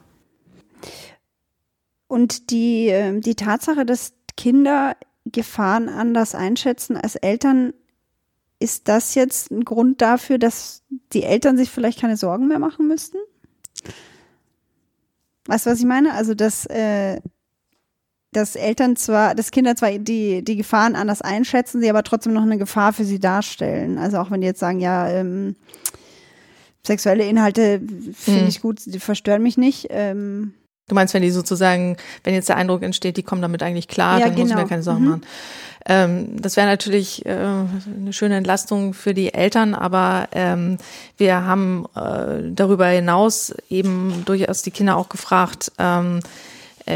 Und 2.11 2.49
die, 2.49 2.87
ähm, 2.87 3.21
die 3.21 3.35
Tatsache, 3.35 3.85
dass 3.85 4.11
Kinder 4.35 4.97
Gefahren 5.23 5.87
anders 5.87 6.35
einschätzen 6.35 6.97
als 6.97 7.15
Eltern, 7.15 7.73
ist 8.59 8.89
das 8.89 9.15
jetzt 9.15 9.49
ein 9.49 9.63
Grund 9.63 10.01
dafür, 10.01 10.37
dass 10.37 10.83
die 11.13 11.23
Eltern 11.23 11.55
sich 11.55 11.69
vielleicht 11.69 12.01
keine 12.01 12.17
Sorgen 12.17 12.49
mehr 12.49 12.59
machen 12.59 12.89
müssten? 12.89 13.15
Weißt 15.45 15.65
du, 15.65 15.69
was 15.69 15.79
ich 15.79 15.85
meine? 15.85 16.13
Also, 16.13 16.33
dass, 16.33 16.65
äh, 16.65 17.21
dass 18.33 18.57
Eltern 18.57 18.97
zwar, 18.97 19.33
dass 19.33 19.51
Kinder 19.51 19.77
zwar 19.77 19.91
die, 19.97 20.43
die 20.43 20.57
Gefahren 20.57 20.97
anders 20.97 21.21
einschätzen, 21.21 21.79
sie 21.79 21.89
aber 21.89 22.03
trotzdem 22.03 22.33
noch 22.33 22.41
eine 22.41 22.57
Gefahr 22.57 22.91
für 22.91 23.05
sie 23.05 23.21
darstellen. 23.21 23.97
Also 23.97 24.17
auch 24.17 24.31
wenn 24.31 24.41
die 24.41 24.47
jetzt 24.47 24.59
sagen, 24.59 24.81
ja, 24.81 25.07
ähm, 25.07 25.55
sexuelle 26.85 27.23
Inhalte 27.23 27.79
finde 28.13 28.41
hm. 28.41 28.47
ich 28.49 28.59
gut, 28.59 28.81
die 28.85 28.99
verstören 28.99 29.43
mich 29.43 29.57
nicht. 29.57 29.87
Ähm, 29.91 30.55
Du 30.91 30.95
meinst, 30.95 31.13
wenn 31.13 31.21
die 31.21 31.31
sozusagen, 31.31 31.95
wenn 32.25 32.33
jetzt 32.33 32.49
der 32.49 32.57
Eindruck 32.57 32.83
entsteht, 32.83 33.15
die 33.15 33.23
kommen 33.23 33.41
damit 33.41 33.63
eigentlich 33.63 33.87
klar, 33.87 34.19
ja, 34.19 34.25
dann 34.25 34.35
genau. 34.35 34.49
muss 34.49 34.55
mir 34.61 34.67
keine 34.67 34.83
Sorgen 34.83 35.03
mhm. 35.05 35.09
machen. 35.09 35.21
Ähm, 35.85 36.41
das 36.41 36.57
wäre 36.57 36.67
natürlich 36.67 37.25
äh, 37.25 37.29
eine 37.29 38.11
schöne 38.11 38.35
Entlastung 38.35 38.93
für 38.93 39.13
die 39.13 39.33
Eltern, 39.33 39.73
aber 39.73 40.27
ähm, 40.33 40.79
wir 41.15 41.45
haben 41.45 41.85
äh, 41.95 42.51
darüber 42.53 42.87
hinaus 42.87 43.55
eben 43.69 44.23
durchaus 44.25 44.63
die 44.63 44.71
Kinder 44.71 44.97
auch 44.97 45.07
gefragt, 45.07 45.71
ähm, 45.79 46.19
äh, 46.19 46.50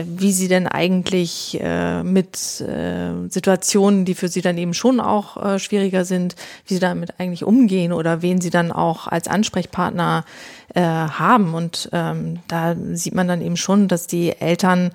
wie 0.06 0.32
sie 0.32 0.48
denn 0.48 0.68
eigentlich 0.68 1.60
äh, 1.62 2.04
mit 2.04 2.62
äh, 2.62 3.30
Situationen, 3.30 4.06
die 4.06 4.16
für 4.16 4.28
sie 4.28 4.42
dann 4.42 4.58
eben 4.58 4.74
schon 4.74 5.00
auch 5.00 5.38
äh, 5.44 5.60
schwieriger 5.60 6.06
sind, 6.06 6.36
wie 6.68 6.74
sie 6.74 6.80
damit 6.80 7.20
eigentlich 7.20 7.44
umgehen 7.44 7.94
oder 7.94 8.22
wen 8.22 8.42
sie 8.42 8.50
dann 8.50 8.72
auch 8.72 9.08
als 9.08 9.28
Ansprechpartner 9.28 10.26
äh, 10.74 10.82
haben. 10.82 11.54
Und 11.54 11.90
ähm, 11.94 12.40
da 12.48 12.76
sieht 12.94 13.16
man 13.16 13.28
dann 13.28 13.42
eben 13.42 13.58
schon, 13.58 13.88
dass 13.88 14.08
die 14.08 14.32
Eltern 14.40 14.92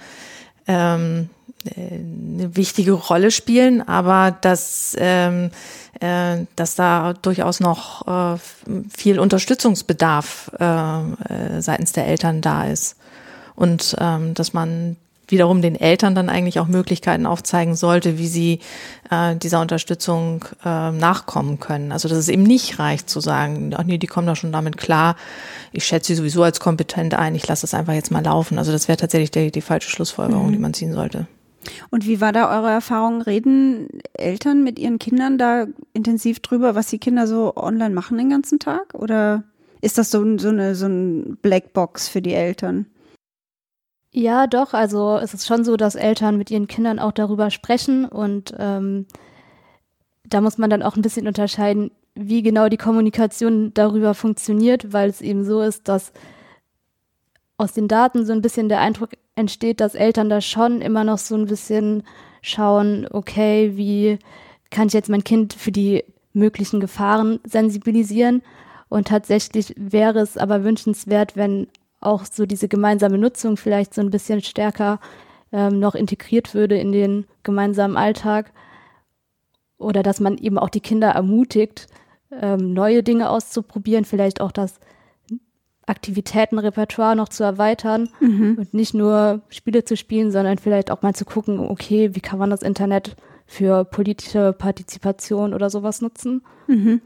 ähm, 0.67 1.31
äh, 1.65 1.95
eine 1.95 2.57
wichtige 2.57 2.93
Rolle 2.93 3.31
spielen, 3.31 3.87
aber 3.87 4.37
dass, 4.41 4.97
ähm, 4.99 5.51
äh, 6.01 6.39
dass 6.57 6.75
da 6.75 7.13
durchaus 7.13 7.61
noch 7.61 8.37
äh, 8.37 8.39
viel 8.97 9.19
Unterstützungsbedarf 9.19 10.51
äh, 10.59 10.65
äh, 10.65 11.61
seitens 11.61 11.93
der 11.93 12.07
Eltern 12.07 12.41
da 12.41 12.65
ist. 12.65 12.97
Und 13.61 13.95
ähm, 14.01 14.33
dass 14.33 14.55
man 14.55 14.97
wiederum 15.29 15.61
den 15.61 15.77
Eltern 15.77 16.15
dann 16.15 16.31
eigentlich 16.31 16.59
auch 16.61 16.67
Möglichkeiten 16.67 17.27
aufzeigen 17.27 17.77
sollte, 17.77 18.17
wie 18.17 18.27
sie 18.27 18.61
äh, 19.11 19.37
dieser 19.37 19.61
Unterstützung 19.61 20.47
äh, 20.65 20.91
nachkommen 20.91 21.61
können. 21.61 21.93
Also 21.93 22.09
dass 22.09 22.17
es 22.17 22.29
eben 22.29 22.43
nicht 22.43 22.79
reicht 22.79 23.11
zu 23.11 23.21
sagen, 23.21 23.75
ach 23.77 23.85
nee, 23.85 23.99
die 23.99 24.07
kommen 24.07 24.27
da 24.27 24.35
schon 24.35 24.51
damit 24.51 24.79
klar, 24.79 25.15
ich 25.73 25.85
schätze 25.85 26.09
sie 26.09 26.15
sowieso 26.17 26.43
als 26.43 26.59
kompetent 26.59 27.13
ein, 27.13 27.35
ich 27.35 27.47
lasse 27.47 27.61
das 27.61 27.75
einfach 27.75 27.93
jetzt 27.93 28.11
mal 28.11 28.25
laufen. 28.25 28.59
Also 28.59 28.73
das 28.73 28.89
wäre 28.89 28.97
tatsächlich 28.97 29.31
die, 29.31 29.51
die 29.51 29.61
falsche 29.61 29.91
Schlussfolgerung, 29.91 30.49
mhm. 30.49 30.53
die 30.53 30.59
man 30.59 30.73
ziehen 30.73 30.95
sollte. 30.95 31.27
Und 31.91 32.07
wie 32.07 32.23
war 32.23 32.33
da 32.33 32.51
eure 32.57 32.71
Erfahrung? 32.71 33.21
Reden 33.21 33.89
Eltern 34.15 34.65
mit 34.65 34.79
ihren 34.79 34.99
Kindern 34.99 35.37
da 35.37 35.67
intensiv 35.93 36.41
drüber, 36.41 36.75
was 36.75 36.87
die 36.87 36.99
Kinder 36.99 37.27
so 37.27 37.55
online 37.55 37.95
machen 37.95 38.17
den 38.17 38.31
ganzen 38.31 38.59
Tag? 38.59 38.95
Oder 38.95 39.45
ist 39.83 39.99
das 39.99 40.11
so, 40.11 40.39
so 40.39 40.49
eine 40.49 40.75
so 40.75 40.87
ein 40.87 41.37
Blackbox 41.43 42.09
für 42.09 42.23
die 42.23 42.33
Eltern? 42.33 42.87
Ja, 44.13 44.47
doch. 44.47 44.75
Also 44.75 45.19
es 45.19 45.35
ist 45.35 45.47
schon 45.47 45.65
so, 45.65 45.77
dass 45.77 45.95
Eltern 45.95 46.37
mit 46.37 46.51
ihren 46.51 46.67
Kindern 46.67 46.99
auch 46.99 47.13
darüber 47.13 47.51
sprechen 47.51 48.05
und 48.05 48.55
ähm, 48.59 49.07
da 50.25 50.41
muss 50.41 50.59
man 50.59 50.71
dann 50.71 50.83
auch 50.83 50.97
ein 50.97 51.03
bisschen 51.03 51.27
unterscheiden, 51.27 51.91
wie 52.15 52.43
genau 52.43 52.69
die 52.69 52.77
Kommunikation 52.77 53.73
darüber 53.75 54.15
funktioniert, 54.15 54.93
weil 54.93 55.09
es 55.11 55.21
eben 55.21 55.45
so 55.45 55.61
ist, 55.63 55.89
dass 55.89 56.13
aus 57.57 57.73
den 57.73 57.89
Daten 57.89 58.25
so 58.25 58.33
ein 58.33 58.43
bisschen 58.43 58.69
der 58.69 58.81
Eindruck 58.81 59.11
entsteht, 59.37 59.81
dass 59.81 59.95
Eltern 59.95 60.29
da 60.29 60.41
schon 60.41 60.81
immer 60.81 61.05
noch 61.05 61.19
so 61.19 61.35
ein 61.37 61.47
bisschen 61.47 62.03
schauen, 62.43 63.07
okay, 63.11 63.73
wie 63.77 64.19
kann 64.71 64.89
ich 64.89 64.95
jetzt 64.95 65.11
mein 65.11 65.25
Kind 65.25 65.53
für 65.53 65.73
die 65.73 66.05
möglichen 66.33 66.81
Gefahren 66.81 67.39
sensibilisieren? 67.45 68.43
Und 68.89 69.09
tatsächlich 69.09 69.75
wäre 69.77 70.21
es 70.21 70.37
aber 70.37 70.65
wünschenswert, 70.65 71.37
wenn 71.37 71.69
auch 72.01 72.25
so 72.25 72.47
diese 72.47 72.69
gemeinsame 72.69 73.19
Nutzung 73.19 73.57
vielleicht 73.57 73.95
so 73.95 74.01
ein 74.01 74.11
bisschen 74.11 74.41
stärker 74.43 75.01
ähm, 75.53 75.79
noch 75.79 75.95
integriert 75.95 76.55
würde 76.55 76.77
in 76.79 76.93
den 76.93 77.27
gemeinsamen 77.43 77.97
Alltag. 77.97 78.53
Oder 79.79 80.03
dass 80.03 80.21
man 80.21 80.39
eben 80.39 80.59
auch 80.59 80.69
die 80.69 80.81
Kinder 80.81 81.11
ermutigt, 81.11 81.87
ähm, 82.31 82.73
neue 82.73 83.03
Dinge 83.03 83.31
auszuprobieren, 83.31 84.05
vielleicht 84.05 84.41
auch 84.41 84.53
das 84.53 84.79
Aktivitätenrepertoire 85.87 87.17
noch 87.17 87.29
zu 87.29 87.43
erweitern 87.43 88.11
mhm. 88.21 88.57
und 88.59 88.75
nicht 88.75 88.95
nur 88.95 89.41
Spiele 89.49 89.85
zu 89.85 89.97
spielen, 89.97 90.31
sondern 90.31 90.59
vielleicht 90.59 90.91
auch 90.91 91.03
mal 91.03 91.15
zu 91.15 91.25
gucken, 91.25 91.59
okay, 91.59 92.15
wie 92.15 92.21
kann 92.21 92.39
man 92.39 92.51
das 92.51 92.63
Internet 92.63 93.17
für 93.47 93.85
politische 93.85 94.53
Partizipation 94.53 95.53
oder 95.55 95.71
sowas 95.71 96.01
nutzen. 96.01 96.43
Mhm. 96.69 97.01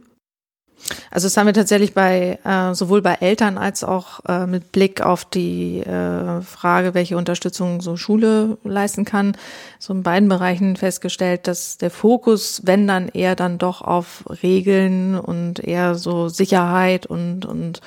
Also 1.11 1.27
das 1.27 1.37
haben 1.37 1.47
wir 1.47 1.55
tatsächlich 1.55 1.95
bei 1.95 2.39
äh, 2.45 2.75
sowohl 2.75 3.01
bei 3.01 3.15
Eltern 3.15 3.57
als 3.59 3.85
auch 3.85 4.21
äh, 4.29 4.47
mit 4.47 4.73
Blick 4.73 5.01
auf 5.01 5.25
die 5.25 5.81
äh, 5.81 6.43
Frage, 6.43 6.95
welche 6.95 7.17
Unterstützung 7.17 7.81
so 7.81 7.97
Schule 7.97 8.59
leisten 8.65 9.05
kann, 9.05 9.37
so 9.79 9.95
in 9.95 10.03
beiden 10.03 10.29
Bereichen 10.29 10.77
festgestellt, 10.77 11.47
dass 11.47 11.79
der 11.79 11.91
Fokus, 11.91 12.63
wenn 12.65 12.87
dann 12.87 13.09
eher 13.09 13.35
dann 13.37 13.59
doch 13.59 13.81
auf 13.81 14.25
Regeln 14.43 15.19
und 15.19 15.61
eher 15.61 15.95
so 15.95 16.29
Sicherheit 16.29 17.07
und 17.07 17.47
und 17.47 17.81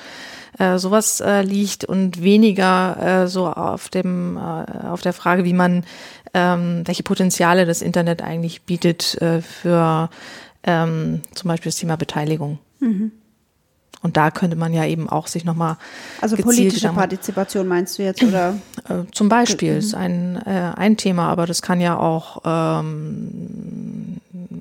äh, 0.58 0.78
sowas 0.78 1.20
äh, 1.20 1.42
liegt 1.42 1.84
und 1.84 2.22
weniger 2.22 3.22
äh, 3.22 3.28
so 3.28 3.46
auf 3.46 3.88
dem 3.88 4.36
äh, 4.36 4.86
auf 4.88 5.02
der 5.02 5.12
Frage, 5.12 5.44
wie 5.44 5.52
man 5.52 5.84
ähm, 6.34 6.82
welche 6.84 7.02
Potenziale 7.02 7.64
das 7.64 7.82
Internet 7.82 8.22
eigentlich 8.22 8.62
bietet 8.62 9.20
äh, 9.20 9.40
für 9.40 10.10
ähm, 10.64 11.22
zum 11.34 11.48
Beispiel 11.48 11.70
das 11.70 11.78
Thema 11.78 11.96
Beteiligung. 11.96 12.58
Mhm. 12.80 13.12
Und 14.00 14.16
da 14.16 14.30
könnte 14.30 14.56
man 14.56 14.72
ja 14.72 14.84
eben 14.84 15.08
auch 15.08 15.26
sich 15.26 15.44
nochmal. 15.44 15.76
Also 16.20 16.36
politische 16.36 16.88
Partizipation 16.90 17.66
meinst 17.66 17.98
du 17.98 18.04
jetzt, 18.04 18.22
oder? 18.22 18.56
Äh, 18.88 19.10
zum 19.12 19.28
Beispiel 19.28 19.72
mhm. 19.72 19.78
ist 19.78 19.94
ein, 19.94 20.36
äh, 20.46 20.72
ein 20.76 20.96
Thema, 20.96 21.28
aber 21.28 21.46
das 21.46 21.62
kann 21.62 21.80
ja 21.80 21.98
auch 21.98 22.42
ähm, 22.44 24.18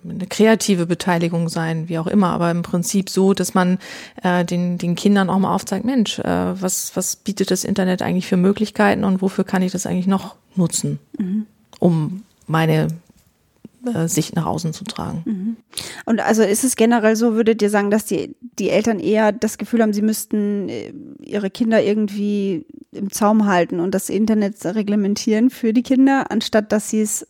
eine 0.10 0.26
kreative 0.28 0.88
Beteiligung 0.88 1.50
sein, 1.50 1.88
wie 1.88 2.00
auch 2.00 2.08
immer, 2.08 2.30
aber 2.30 2.50
im 2.50 2.64
Prinzip 2.64 3.10
so, 3.10 3.34
dass 3.34 3.54
man 3.54 3.78
äh, 4.24 4.44
den, 4.44 4.80
den 4.80 4.96
Kindern 4.96 5.30
auch 5.30 5.38
mal 5.38 5.54
aufzeigt, 5.54 5.86
Mensch, 5.86 6.18
äh, 6.20 6.62
was, 6.62 6.96
was 6.96 7.16
bietet 7.16 7.52
das 7.52 7.64
Internet 7.64 8.02
eigentlich 8.02 8.28
für 8.28 8.38
Möglichkeiten 8.38 9.04
und 9.04 9.22
wofür 9.22 9.44
kann 9.44 9.62
ich 9.62 9.72
das 9.72 9.86
eigentlich 9.86 10.08
noch 10.08 10.36
nutzen, 10.56 11.00
mhm. 11.18 11.46
um 11.80 12.24
meine 12.48 12.88
Sicht 14.08 14.36
nach 14.36 14.46
außen 14.46 14.74
zu 14.74 14.84
tragen. 14.84 15.22
Mhm. 15.26 15.58
Und 16.06 16.20
also 16.20 16.44
ist 16.44 16.64
es 16.64 16.76
generell 16.76 17.16
so, 17.16 17.34
würdet 17.36 17.62
ihr 17.62 17.70
sagen, 17.70 17.92
dass 17.92 18.06
die, 18.06 18.36
die 18.60 18.70
Eltern 18.70 19.00
eher 19.00 19.32
das 19.32 19.58
Gefühl 19.58 19.82
haben, 19.82 19.94
sie 19.94 20.02
müssten 20.02 20.70
äh, 20.70 20.94
ihre 21.22 21.50
Kinder 21.50 21.82
irgendwie 21.82 22.66
im 22.92 23.12
Zaum 23.12 23.46
halten 23.46 23.80
und 23.80 23.94
das 23.94 24.10
Internet 24.10 24.64
reglementieren 24.66 25.50
für 25.50 25.74
die 25.74 25.84
Kinder, 25.84 26.32
anstatt 26.32 26.72
dass 26.72 26.90
sie 26.90 27.02
es, 27.02 27.28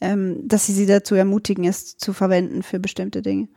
ähm, 0.00 0.46
dass 0.46 0.66
sie 0.66 0.72
sie 0.72 0.86
dazu 0.86 1.14
ermutigen, 1.14 1.64
es 1.64 1.96
zu 1.96 2.12
verwenden 2.12 2.62
für 2.62 2.78
bestimmte 2.80 3.22
Dinge? 3.22 3.48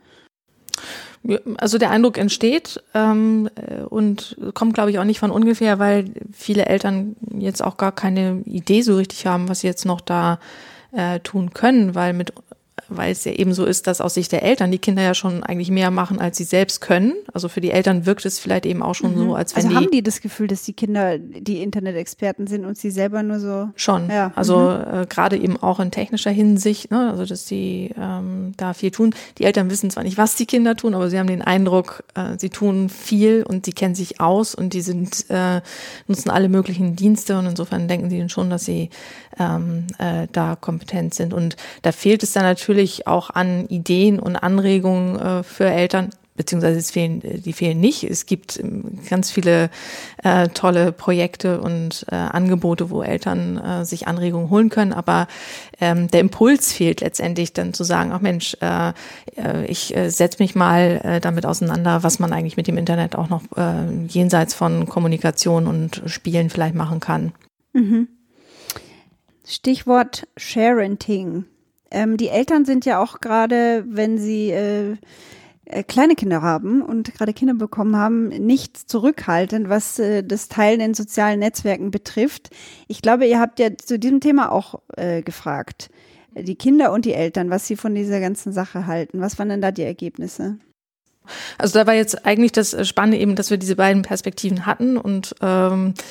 Also 1.56 1.78
der 1.78 1.90
Eindruck 1.90 2.18
entsteht 2.18 2.82
ähm, 2.94 3.48
äh, 3.54 3.82
und 3.82 4.36
kommt, 4.54 4.74
glaube 4.74 4.90
ich, 4.90 4.98
auch 4.98 5.04
nicht 5.04 5.20
von 5.20 5.30
ungefähr, 5.30 5.78
weil 5.78 6.06
viele 6.32 6.66
Eltern 6.66 7.16
jetzt 7.38 7.62
auch 7.62 7.76
gar 7.76 7.92
keine 7.92 8.42
Idee 8.44 8.82
so 8.82 8.96
richtig 8.96 9.26
haben, 9.26 9.48
was 9.48 9.60
sie 9.60 9.68
jetzt 9.68 9.86
noch 9.86 10.00
da 10.00 10.34
äh, 10.34 10.38
tun 11.22 11.54
können, 11.54 11.94
weil 11.94 12.12
mit 12.12 12.32
weil 12.88 13.12
es 13.12 13.24
ja 13.24 13.32
eben 13.32 13.54
so 13.54 13.64
ist, 13.64 13.86
dass 13.86 14.00
aus 14.00 14.14
Sicht 14.14 14.32
der 14.32 14.42
Eltern 14.42 14.70
die 14.70 14.78
Kinder 14.78 15.02
ja 15.02 15.14
schon 15.14 15.42
eigentlich 15.42 15.70
mehr 15.70 15.90
machen, 15.90 16.18
als 16.18 16.36
sie 16.38 16.44
selbst 16.44 16.80
können. 16.80 17.14
Also 17.32 17.48
für 17.48 17.60
die 17.60 17.70
Eltern 17.70 18.06
wirkt 18.06 18.24
es 18.24 18.38
vielleicht 18.38 18.66
eben 18.66 18.82
auch 18.82 18.94
schon 18.94 19.14
mhm. 19.14 19.18
so, 19.18 19.34
als 19.34 19.54
wenn 19.54 19.64
also 19.64 19.68
die. 19.68 19.76
haben 19.76 19.90
die 19.90 20.02
das 20.02 20.20
Gefühl, 20.20 20.46
dass 20.46 20.62
die 20.62 20.72
Kinder 20.72 21.18
die 21.18 21.62
Internet-Experten 21.62 22.46
sind 22.46 22.64
und 22.64 22.76
sie 22.76 22.90
selber 22.90 23.22
nur 23.22 23.40
so. 23.40 23.68
Schon. 23.76 24.08
Ja. 24.10 24.32
Also 24.34 24.58
mhm. 24.58 25.02
äh, 25.02 25.06
gerade 25.06 25.36
eben 25.36 25.56
auch 25.56 25.80
in 25.80 25.90
technischer 25.90 26.30
Hinsicht, 26.30 26.90
ne? 26.90 27.10
also 27.10 27.24
dass 27.24 27.46
sie 27.46 27.94
ähm, 27.98 28.52
da 28.56 28.72
viel 28.72 28.90
tun. 28.90 29.14
Die 29.38 29.44
Eltern 29.44 29.70
wissen 29.70 29.90
zwar 29.90 30.04
nicht, 30.04 30.18
was 30.18 30.34
die 30.34 30.46
Kinder 30.46 30.76
tun, 30.76 30.94
aber 30.94 31.10
sie 31.10 31.18
haben 31.18 31.28
den 31.28 31.42
Eindruck, 31.42 32.04
äh, 32.14 32.38
sie 32.38 32.50
tun 32.50 32.88
viel 32.88 33.42
und 33.42 33.66
sie 33.66 33.72
kennen 33.72 33.94
sich 33.94 34.20
aus 34.20 34.54
und 34.54 34.72
die 34.72 34.82
sind 34.82 35.26
äh, 35.28 35.60
nutzen 36.08 36.30
alle 36.30 36.48
möglichen 36.48 36.96
Dienste 36.96 37.38
und 37.38 37.46
insofern 37.46 37.88
denken 37.88 38.10
sie 38.10 38.28
schon, 38.28 38.50
dass 38.50 38.64
sie 38.64 38.90
ähm, 39.38 39.86
äh, 39.98 40.26
da 40.32 40.56
kompetent 40.56 41.14
sind. 41.14 41.34
Und 41.34 41.56
da 41.82 41.92
fehlt 41.92 42.22
es 42.22 42.32
dann 42.32 42.44
natürlich 42.44 42.71
auch 43.06 43.30
an 43.30 43.66
Ideen 43.68 44.18
und 44.18 44.36
Anregungen 44.36 45.18
äh, 45.18 45.42
für 45.42 45.66
Eltern, 45.66 46.10
beziehungsweise 46.34 46.78
es 46.78 46.90
fehlen, 46.90 47.20
die 47.22 47.52
fehlen 47.52 47.78
nicht. 47.80 48.04
Es 48.04 48.26
gibt 48.26 48.58
ähm, 48.58 48.98
ganz 49.08 49.30
viele 49.30 49.70
äh, 50.22 50.48
tolle 50.48 50.92
Projekte 50.92 51.60
und 51.60 52.06
äh, 52.10 52.14
Angebote, 52.14 52.90
wo 52.90 53.02
Eltern 53.02 53.58
äh, 53.58 53.84
sich 53.84 54.08
Anregungen 54.08 54.50
holen 54.50 54.70
können, 54.70 54.92
aber 54.92 55.28
ähm, 55.80 56.08
der 56.10 56.20
Impuls 56.20 56.72
fehlt 56.72 57.00
letztendlich 57.00 57.52
dann 57.52 57.74
zu 57.74 57.84
sagen, 57.84 58.12
ach 58.12 58.20
Mensch, 58.20 58.56
äh, 58.60 58.92
äh 59.36 59.66
ich 59.66 59.94
äh, 59.96 60.10
setze 60.10 60.42
mich 60.42 60.54
mal 60.54 61.00
äh, 61.04 61.20
damit 61.20 61.44
auseinander, 61.44 62.02
was 62.02 62.18
man 62.18 62.32
eigentlich 62.32 62.56
mit 62.56 62.66
dem 62.66 62.78
Internet 62.78 63.14
auch 63.14 63.28
noch 63.28 63.42
äh, 63.56 64.06
jenseits 64.08 64.54
von 64.54 64.88
Kommunikation 64.88 65.66
und 65.66 66.02
Spielen 66.06 66.50
vielleicht 66.50 66.74
machen 66.74 67.00
kann. 67.00 67.32
Mhm. 67.72 68.08
Stichwort 69.44 70.26
Sharenting. 70.36 71.44
Ähm, 71.92 72.16
die 72.16 72.28
Eltern 72.28 72.64
sind 72.64 72.84
ja 72.86 73.00
auch 73.00 73.20
gerade, 73.20 73.84
wenn 73.86 74.18
sie 74.18 74.50
äh, 74.50 74.96
äh, 75.66 75.82
kleine 75.84 76.14
Kinder 76.14 76.42
haben 76.42 76.82
und 76.82 77.14
gerade 77.14 77.32
Kinder 77.32 77.54
bekommen 77.54 77.96
haben, 77.96 78.28
nicht 78.28 78.76
zurückhaltend, 78.76 79.68
was 79.68 79.98
äh, 79.98 80.24
das 80.24 80.48
Teilen 80.48 80.80
in 80.80 80.94
sozialen 80.94 81.38
Netzwerken 81.38 81.90
betrifft. 81.90 82.50
Ich 82.88 83.02
glaube, 83.02 83.26
ihr 83.26 83.38
habt 83.38 83.60
ja 83.60 83.68
zu 83.76 83.98
diesem 83.98 84.20
Thema 84.20 84.50
auch 84.50 84.80
äh, 84.96 85.22
gefragt, 85.22 85.90
die 86.34 86.56
Kinder 86.56 86.92
und 86.92 87.04
die 87.04 87.12
Eltern, 87.12 87.50
was 87.50 87.66
sie 87.66 87.76
von 87.76 87.94
dieser 87.94 88.20
ganzen 88.20 88.52
Sache 88.52 88.86
halten. 88.86 89.20
Was 89.20 89.38
waren 89.38 89.50
denn 89.50 89.60
da 89.60 89.70
die 89.70 89.82
Ergebnisse? 89.82 90.58
Also 91.58 91.78
da 91.78 91.86
war 91.86 91.94
jetzt 91.94 92.26
eigentlich 92.26 92.52
das 92.52 92.88
Spannende 92.88 93.18
eben, 93.18 93.36
dass 93.36 93.50
wir 93.50 93.58
diese 93.58 93.76
beiden 93.76 94.02
Perspektiven 94.02 94.66
hatten 94.66 94.96
und 94.96 95.34
ähm, 95.42 95.94
äh, 95.94 96.02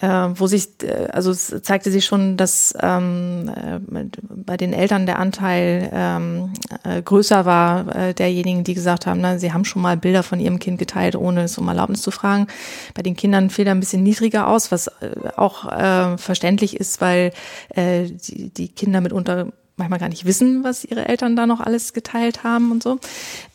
wo 0.00 0.46
sich, 0.46 0.82
äh, 0.82 1.08
also 1.12 1.30
es 1.30 1.54
zeigte 1.62 1.90
sich 1.90 2.04
schon, 2.04 2.36
dass 2.36 2.74
ähm, 2.80 3.50
äh, 3.54 3.78
bei 4.18 4.56
den 4.56 4.72
Eltern 4.72 5.06
der 5.06 5.18
Anteil 5.18 5.90
ähm, 5.92 6.52
äh, 6.82 7.02
größer 7.02 7.44
war 7.44 7.94
äh, 7.94 8.14
derjenigen, 8.14 8.64
die 8.64 8.74
gesagt 8.74 9.06
haben, 9.06 9.20
na, 9.20 9.38
sie 9.38 9.52
haben 9.52 9.64
schon 9.64 9.82
mal 9.82 9.96
Bilder 9.96 10.22
von 10.22 10.40
ihrem 10.40 10.58
Kind 10.58 10.78
geteilt, 10.78 11.16
ohne 11.16 11.44
es 11.44 11.58
um 11.58 11.68
Erlaubnis 11.68 12.02
zu 12.02 12.10
fragen. 12.10 12.46
Bei 12.94 13.02
den 13.02 13.16
Kindern 13.16 13.50
fiel 13.50 13.66
er 13.66 13.74
ein 13.74 13.80
bisschen 13.80 14.02
niedriger 14.02 14.48
aus, 14.48 14.72
was 14.72 14.88
äh, 14.88 14.92
auch 15.36 15.70
äh, 15.70 16.18
verständlich 16.18 16.76
ist, 16.76 17.00
weil 17.00 17.32
äh, 17.70 18.04
die, 18.04 18.50
die 18.50 18.68
Kinder 18.68 19.00
mitunter 19.00 19.52
manchmal 19.76 19.98
gar 19.98 20.08
nicht 20.08 20.24
wissen, 20.24 20.64
was 20.64 20.84
ihre 20.84 21.08
Eltern 21.08 21.36
da 21.36 21.46
noch 21.46 21.60
alles 21.60 21.92
geteilt 21.92 22.44
haben 22.44 22.70
und 22.70 22.82
so. 22.82 22.98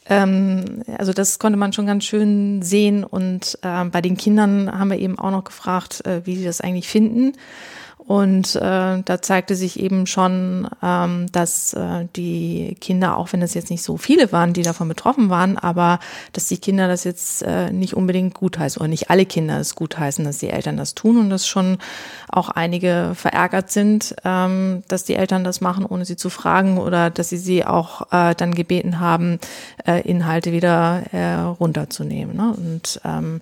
Ähm, 0.08 0.84
also 0.98 1.14
das 1.14 1.40
konnte 1.40 1.58
man 1.58 1.74
schon 1.74 1.86
ganz 1.86 2.04
schön 2.04 2.62
sehen. 2.62 3.04
Und 3.04 3.58
äh, 3.62 3.86
bei 3.86 4.02
den 4.02 4.18
Kindern 4.18 4.72
haben 4.72 4.92
wir 4.92 5.00
eben 5.00 5.18
auch 5.18 5.32
noch 5.32 5.44
gefragt, 5.44 6.06
äh, 6.06 6.26
wie 6.26 6.36
sie 6.36 6.46
das 6.46 6.62
eigentlich 6.62 6.88
finden. 6.88 7.34
Und 8.10 8.56
äh, 8.56 9.04
da 9.06 9.22
zeigte 9.22 9.56
sich 9.56 9.80
eben 9.80 10.08
schon, 10.08 10.68
ähm, 10.82 11.28
dass 11.32 11.74
äh, 11.74 12.08
die 12.16 12.76
Kinder, 12.82 13.16
auch 13.16 13.32
wenn 13.34 13.44
es 13.44 13.54
jetzt 13.54 13.70
nicht 13.70 13.84
so 13.84 13.98
viele 13.98 14.32
waren, 14.32 14.54
die 14.54 14.64
davon 14.64 14.88
betroffen 14.88 15.30
waren, 15.30 15.60
aber 15.60 16.00
dass 16.34 16.48
die 16.48 16.58
Kinder 16.58 16.88
das 16.88 17.04
jetzt 17.04 17.44
äh, 17.44 17.72
nicht 17.72 17.94
unbedingt 17.94 18.34
gutheißen 18.34 18.80
oder 18.82 18.88
nicht 18.88 19.12
alle 19.12 19.28
Kinder 19.28 19.60
es 19.60 19.76
gutheißen, 19.76 20.26
dass 20.26 20.40
die 20.40 20.50
Eltern 20.50 20.76
das 20.76 20.96
tun 20.96 21.20
und 21.20 21.30
dass 21.30 21.48
schon 21.48 21.78
auch 22.28 22.50
einige 22.50 23.12
verärgert 23.14 23.70
sind, 23.70 24.16
ähm, 24.26 24.82
dass 24.88 25.04
die 25.04 25.14
Eltern 25.14 25.44
das 25.44 25.62
machen, 25.62 25.86
ohne 25.86 26.04
sie 26.04 26.18
zu 26.18 26.32
fragen 26.32 26.80
oder 26.80 27.12
dass 27.12 27.30
sie 27.30 27.38
sie 27.38 27.64
auch 27.64 28.12
äh, 28.12 28.34
dann 28.34 28.56
gebeten 28.56 29.00
haben, 29.00 29.38
äh, 29.86 30.02
Inhalte 30.02 30.52
wieder 30.52 31.04
äh, 31.12 31.36
runterzunehmen. 31.36 32.36
Ne? 32.36 32.56
Und 32.58 33.02
ähm, 33.06 33.42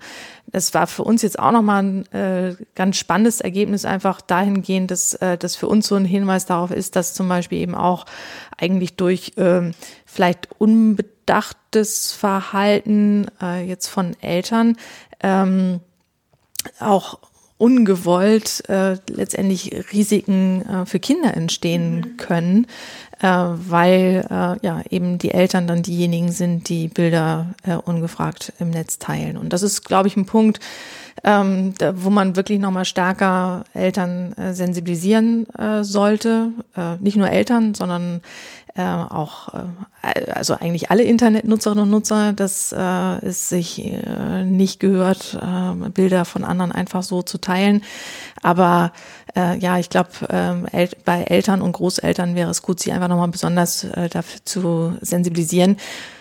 das 0.51 0.73
war 0.73 0.87
für 0.87 1.03
uns 1.03 1.21
jetzt 1.21 1.39
auch 1.39 1.51
nochmal 1.51 1.83
ein 1.83 2.05
äh, 2.13 2.55
ganz 2.75 2.97
spannendes 2.97 3.41
Ergebnis, 3.41 3.85
einfach 3.85 4.21
dahingehend, 4.21 4.91
dass 4.91 5.13
äh, 5.15 5.37
das 5.37 5.55
für 5.55 5.67
uns 5.67 5.87
so 5.87 5.95
ein 5.95 6.05
Hinweis 6.05 6.45
darauf 6.45 6.71
ist, 6.71 6.95
dass 6.95 7.13
zum 7.13 7.27
Beispiel 7.27 7.59
eben 7.59 7.75
auch 7.75 8.05
eigentlich 8.57 8.95
durch 8.95 9.33
äh, 9.37 9.71
vielleicht 10.05 10.49
unbedachtes 10.59 12.13
Verhalten 12.13 13.27
äh, 13.41 13.67
jetzt 13.67 13.87
von 13.87 14.15
Eltern 14.21 14.77
ähm, 15.21 15.81
auch 16.79 17.19
ungewollt 17.57 18.69
äh, 18.69 18.97
letztendlich 19.09 19.73
Risiken 19.91 20.61
äh, 20.61 20.85
für 20.85 20.99
Kinder 20.99 21.35
entstehen 21.35 21.95
mhm. 21.97 22.17
können, 22.17 22.67
äh, 23.21 23.27
weil 23.27 24.25
äh, 24.29 24.65
ja 24.65 24.81
eben 24.89 25.17
die 25.17 25.31
Eltern 25.31 25.67
dann 25.67 25.83
diejenigen 25.83 26.31
sind, 26.31 26.69
die 26.69 26.87
Bilder 26.87 27.55
äh, 27.63 27.75
ungefragt 27.75 28.53
im 28.59 28.69
Netz 28.69 28.99
teilen. 28.99 29.37
Und 29.37 29.53
das 29.53 29.63
ist, 29.63 29.83
glaube 29.83 30.07
ich, 30.07 30.17
ein 30.17 30.25
Punkt, 30.25 30.59
ähm, 31.23 31.73
da, 31.77 31.93
wo 32.03 32.09
man 32.09 32.35
wirklich 32.35 32.59
nochmal 32.59 32.85
stärker 32.85 33.63
Eltern 33.73 34.33
äh, 34.33 34.53
sensibilisieren 34.53 35.47
äh, 35.57 35.83
sollte. 35.83 36.51
Äh, 36.75 36.97
nicht 36.97 37.17
nur 37.17 37.29
Eltern, 37.29 37.73
sondern 37.73 38.21
äh, 38.77 38.81
auch, 38.83 39.53
äh, 39.53 40.31
also 40.31 40.53
eigentlich 40.53 40.91
alle 40.91 41.03
Internetnutzerinnen 41.03 41.83
und 41.83 41.89
Nutzer, 41.89 42.33
dass 42.33 42.71
äh, 42.71 43.25
es 43.25 43.49
sich 43.49 43.83
äh, 43.83 44.43
nicht 44.43 44.79
gehört, 44.79 45.37
äh, 45.41 45.89
Bilder 45.89 46.25
von 46.25 46.43
anderen 46.43 46.71
einfach 46.71 47.03
so 47.03 47.21
zu 47.21 47.39
teilen. 47.39 47.83
Aber 48.41 48.93
äh, 49.35 49.57
ja, 49.57 49.79
ich 49.79 49.89
glaube, 49.89 50.09
ähm, 50.29 50.67
El 50.71 50.89
bei 51.03 51.23
Eltern 51.23 51.61
und 51.61 51.73
Großeltern 51.73 52.35
wäre 52.35 52.51
es 52.51 52.61
gut, 52.61 52.79
sie 52.79 52.91
einfach 52.91 53.07
nochmal 53.07 53.27
besonders 53.29 53.83
äh, 53.83 54.09
dafür 54.09 54.39
zu 54.45 54.97
sensibilisieren. 55.01 55.77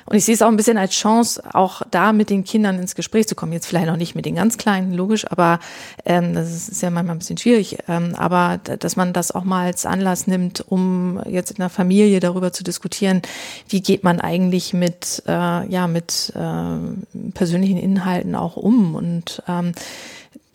Und 0.07 0.17
ich 0.17 0.25
sehe 0.25 0.35
es 0.35 0.43
auch 0.43 0.49
ein 0.49 0.57
bisschen 0.57 0.79
als 0.79 0.93
Chance, 0.93 1.43
auch 1.53 1.83
da 1.91 2.13
mit 2.13 2.31
den 2.31 2.45
Kindern 2.45 2.79
ins 2.79 2.95
Gespräch 2.95 3.27
zu 3.27 3.35
kommen. 3.35 3.53
Jetzt 3.53 3.67
vielleicht 3.67 3.89
noch 3.89 3.97
nicht 3.97 4.15
mit 4.15 4.25
den 4.25 4.37
ganz 4.37 4.57
Kleinen, 4.57 4.95
logisch, 4.95 5.31
aber 5.31 5.59
ähm, 6.05 6.33
das 6.33 6.69
ist 6.69 6.81
ja 6.81 6.91
manchmal 6.91 7.17
ein 7.17 7.19
bisschen 7.19 7.39
schwierig. 7.39 7.79
Ähm, 7.89 8.15
aber 8.17 8.59
dass 8.59 8.95
man 8.95 9.13
das 9.13 9.33
auch 9.33 9.45
mal 9.45 9.67
als 9.67 9.85
Anlass 9.85 10.29
nimmt, 10.29 10.65
um 10.69 11.21
jetzt 11.29 11.51
in 11.51 11.57
der 11.57 11.71
Familie 11.71 12.21
darüber 12.21 12.53
zu 12.53 12.63
diskutieren, 12.63 13.21
wie 13.69 13.81
geht 13.81 14.05
man 14.05 14.21
eigentlich 14.21 14.73
mit, 14.73 15.25
äh, 15.27 15.69
ja, 15.69 15.89
mit 15.89 16.33
äh, 16.37 17.31
persönlichen 17.35 17.79
Inhalten 17.79 18.37
auch 18.37 18.57
um 18.57 18.95
und 18.95 19.43
ähm, 19.49 19.73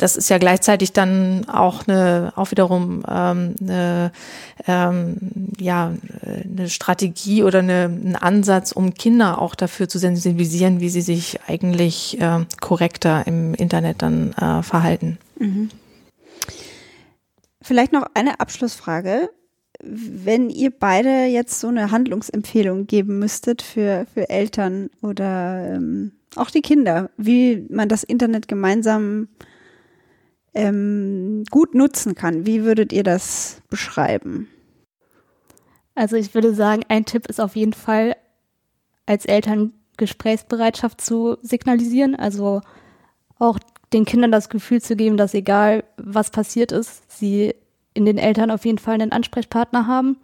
das 0.02 0.16
ist 0.16 0.30
ja 0.30 0.40
gleichzeitig 0.40 0.94
dann 0.94 1.48
auch 1.48 1.88
eine, 1.88 2.34
auch 2.36 2.50
wiederum 2.50 3.04
ähm, 3.08 3.56
eine, 3.62 4.12
ähm, 4.68 5.18
ja, 5.60 5.94
eine 6.24 6.70
Strategie 6.70 7.44
oder 7.44 7.60
eine, 7.60 7.86
ein 7.86 8.16
Ansatz, 8.16 8.72
um 8.72 8.96
Kinder 8.96 9.40
auch 9.40 9.54
dafür 9.54 9.88
zu 9.88 10.00
sensibilisieren, 10.00 10.80
wie 10.80 10.90
sie 10.90 11.02
sich 11.02 11.40
eigentlich 11.48 12.20
äh, 12.20 12.46
korrekter 12.60 13.28
im 13.28 13.54
Internet 13.54 14.02
dann 14.02 14.34
äh, 14.34 14.64
verhalten. 14.64 15.20
Mhm. 15.38 15.70
Vielleicht 17.62 17.94
noch 17.94 18.08
eine 18.16 18.40
Abschlussfrage. 18.40 19.30
wenn 19.84 20.50
ihr 20.50 20.72
beide 20.72 21.26
jetzt 21.26 21.60
so 21.60 21.68
eine 21.68 21.92
Handlungsempfehlung 21.92 22.88
geben 22.88 23.20
müsstet 23.20 23.62
für, 23.62 24.06
für 24.14 24.30
Eltern 24.30 24.90
oder 25.02 25.76
ähm, 25.76 26.14
auch 26.36 26.50
die 26.50 26.62
Kinder, 26.62 27.10
wie 27.18 27.68
man 27.70 27.90
das 27.90 28.04
Internet 28.04 28.48
gemeinsam 28.48 29.28
ähm, 30.54 31.44
gut 31.50 31.76
nutzen 31.76 32.16
kann, 32.16 32.46
wie 32.46 32.64
würdet 32.64 32.92
ihr 32.94 33.04
das 33.04 33.62
beschreiben? 33.70 34.48
Also 35.96 36.16
ich 36.16 36.34
würde 36.34 36.54
sagen, 36.54 36.84
ein 36.88 37.06
Tipp 37.06 37.28
ist 37.28 37.40
auf 37.40 37.56
jeden 37.56 37.74
Fall, 37.74 38.16
als 39.06 39.26
Eltern 39.26 39.74
Gesprächsbereitschaft 39.98 41.02
zu 41.02 41.38
signalisieren, 41.42 42.16
also 42.16 42.62
auch 43.38 43.60
den 43.94 44.06
Kindern 44.06 44.32
das 44.32 44.50
Gefühl 44.50 44.82
zu 44.82 44.96
geben, 44.96 45.18
dass 45.18 45.34
egal 45.34 45.84
was 45.98 46.30
passiert 46.32 46.72
ist, 46.72 47.04
sie 47.12 47.54
in 47.94 48.06
den 48.06 48.18
Eltern 48.18 48.52
auf 48.52 48.66
jeden 48.66 48.78
Fall 48.78 48.96
einen 48.96 49.12
Ansprechpartner 49.12 49.88
haben. 49.88 50.18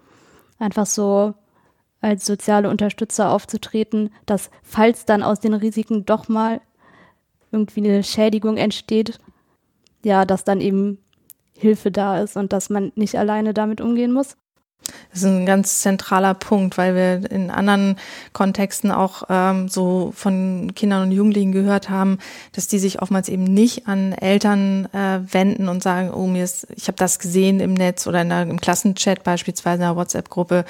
Einfach 0.58 0.86
so 0.86 1.34
als 2.00 2.26
soziale 2.26 2.70
Unterstützer 2.70 3.32
aufzutreten, 3.32 4.12
dass 4.26 4.50
falls 4.64 5.06
dann 5.06 5.24
aus 5.24 5.40
den 5.40 5.54
Risiken 5.54 6.06
doch 6.06 6.30
mal 6.30 6.62
irgendwie 7.52 7.80
eine 7.80 8.04
Schädigung 8.04 8.58
entsteht, 8.58 9.20
ja, 10.04 10.26
dass 10.26 10.44
dann 10.44 10.62
eben 10.62 11.00
Hilfe 11.54 11.92
da 11.92 12.22
ist 12.22 12.38
und 12.38 12.54
dass 12.54 12.70
man 12.70 12.92
nicht 12.96 13.18
alleine 13.18 13.54
damit 13.54 13.82
umgehen 13.82 14.12
muss. 14.12 14.38
Das 15.12 15.20
ist 15.20 15.26
ein 15.26 15.46
ganz 15.46 15.80
zentraler 15.80 16.34
Punkt, 16.34 16.78
weil 16.78 16.96
wir 16.96 17.32
in 17.32 17.50
anderen 17.50 17.98
Kontexten 18.34 18.92
auch 18.92 19.24
ähm, 19.30 19.68
so 19.68 20.14
von 20.16 20.74
Kindern 20.76 21.04
und 21.04 21.12
Jugendlichen 21.12 21.52
gehört 21.52 21.90
haben, 21.90 22.20
dass 22.54 22.68
die 22.68 22.80
sich 22.80 23.02
oftmals 23.02 23.30
eben 23.30 23.44
nicht 23.44 23.88
an 23.88 24.14
Eltern 24.14 24.86
äh, 24.94 25.20
wenden 25.32 25.70
und 25.70 25.82
sagen, 25.82 26.12
oh 26.12 26.28
mir 26.28 26.44
ist, 26.44 26.68
ich 26.76 26.88
habe 26.88 26.98
das 26.98 27.20
gesehen 27.20 27.60
im 27.60 27.74
Netz 27.74 28.08
oder 28.08 28.22
in 28.22 28.30
der, 28.30 28.44
im 28.44 28.62
Klassenchat 28.62 29.24
beispielsweise 29.24 29.82
in 29.82 29.90
einer 29.90 29.96
WhatsApp-Gruppe 29.96 30.66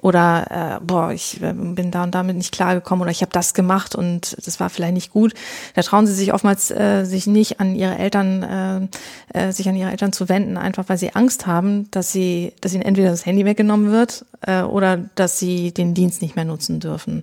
oder 0.00 0.78
äh, 0.80 0.84
boah, 0.84 1.12
ich 1.12 1.42
äh, 1.42 1.52
bin 1.52 1.90
da 1.90 2.04
und 2.04 2.14
damit 2.14 2.36
nicht 2.36 2.52
klargekommen 2.52 3.02
oder 3.02 3.10
ich 3.10 3.22
habe 3.22 3.32
das 3.32 3.54
gemacht 3.54 3.94
und 3.94 4.36
das 4.46 4.60
war 4.60 4.70
vielleicht 4.70 4.94
nicht 4.94 5.10
gut. 5.10 5.34
Da 5.74 5.82
trauen 5.82 6.06
sie 6.06 6.14
sich 6.14 6.32
oftmals 6.32 6.70
äh, 6.70 7.04
sich 7.04 7.26
nicht 7.26 7.60
an 7.60 7.74
ihre 7.74 7.98
Eltern, 7.98 8.90
äh, 9.34 9.48
äh, 9.48 9.52
sich 9.52 9.68
an 9.68 9.76
ihre 9.76 9.90
Eltern 9.90 10.12
zu 10.12 10.28
wenden, 10.28 10.56
einfach 10.56 10.84
weil 10.88 10.98
sie 10.98 11.14
Angst 11.14 11.46
haben, 11.46 11.90
dass 11.90 12.12
sie, 12.12 12.52
dass 12.60 12.72
ihnen 12.72 12.82
entweder 12.82 13.10
das 13.10 13.26
Handy 13.26 13.44
weggenommen 13.50 13.90
wird 13.90 14.24
äh, 14.46 14.62
oder 14.62 14.98
dass 15.14 15.38
sie 15.38 15.72
den 15.72 15.94
Dienst 15.94 16.22
nicht 16.22 16.36
mehr 16.36 16.44
nutzen 16.44 16.80
dürfen, 16.80 17.22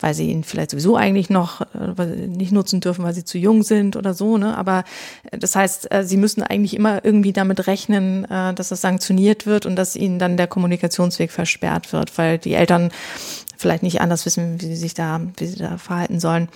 weil 0.00 0.14
sie 0.14 0.30
ihn 0.30 0.44
vielleicht 0.44 0.70
sowieso 0.70 0.96
eigentlich 0.96 1.28
noch 1.28 1.60
äh, 1.60 2.04
nicht 2.26 2.52
nutzen 2.52 2.80
dürfen, 2.80 3.04
weil 3.04 3.14
sie 3.14 3.24
zu 3.24 3.38
jung 3.38 3.62
sind 3.62 3.96
oder 3.96 4.14
so. 4.14 4.38
Ne? 4.38 4.56
Aber 4.56 4.84
äh, 5.30 5.38
das 5.38 5.54
heißt, 5.54 5.92
äh, 5.92 6.04
sie 6.04 6.16
müssen 6.16 6.42
eigentlich 6.42 6.74
immer 6.74 7.04
irgendwie 7.04 7.32
damit 7.32 7.66
rechnen, 7.66 8.24
äh, 8.24 8.54
dass 8.54 8.70
das 8.70 8.80
sanktioniert 8.80 9.46
wird 9.46 9.66
und 9.66 9.76
dass 9.76 9.96
ihnen 9.96 10.18
dann 10.18 10.36
der 10.36 10.46
Kommunikationsweg 10.46 11.30
versperrt 11.30 11.92
wird, 11.92 12.16
weil 12.16 12.38
die 12.38 12.54
Eltern 12.54 12.90
vielleicht 13.56 13.82
nicht 13.82 14.00
anders 14.00 14.24
wissen, 14.24 14.60
wie 14.60 14.66
sie 14.66 14.76
sich 14.76 14.94
da, 14.94 15.20
wie 15.36 15.46
sie 15.46 15.58
da 15.58 15.78
verhalten 15.78 16.20
sollen. 16.20 16.48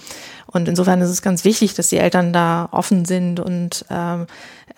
Und 0.46 0.68
insofern 0.68 1.01
ist 1.01 1.11
es 1.11 1.20
ganz 1.22 1.44
wichtig, 1.44 1.75
dass 1.75 1.88
die 1.88 1.98
Eltern 1.98 2.33
da 2.33 2.68
offen 2.70 3.05
sind 3.05 3.40
und 3.40 3.85
ähm, 3.90 4.27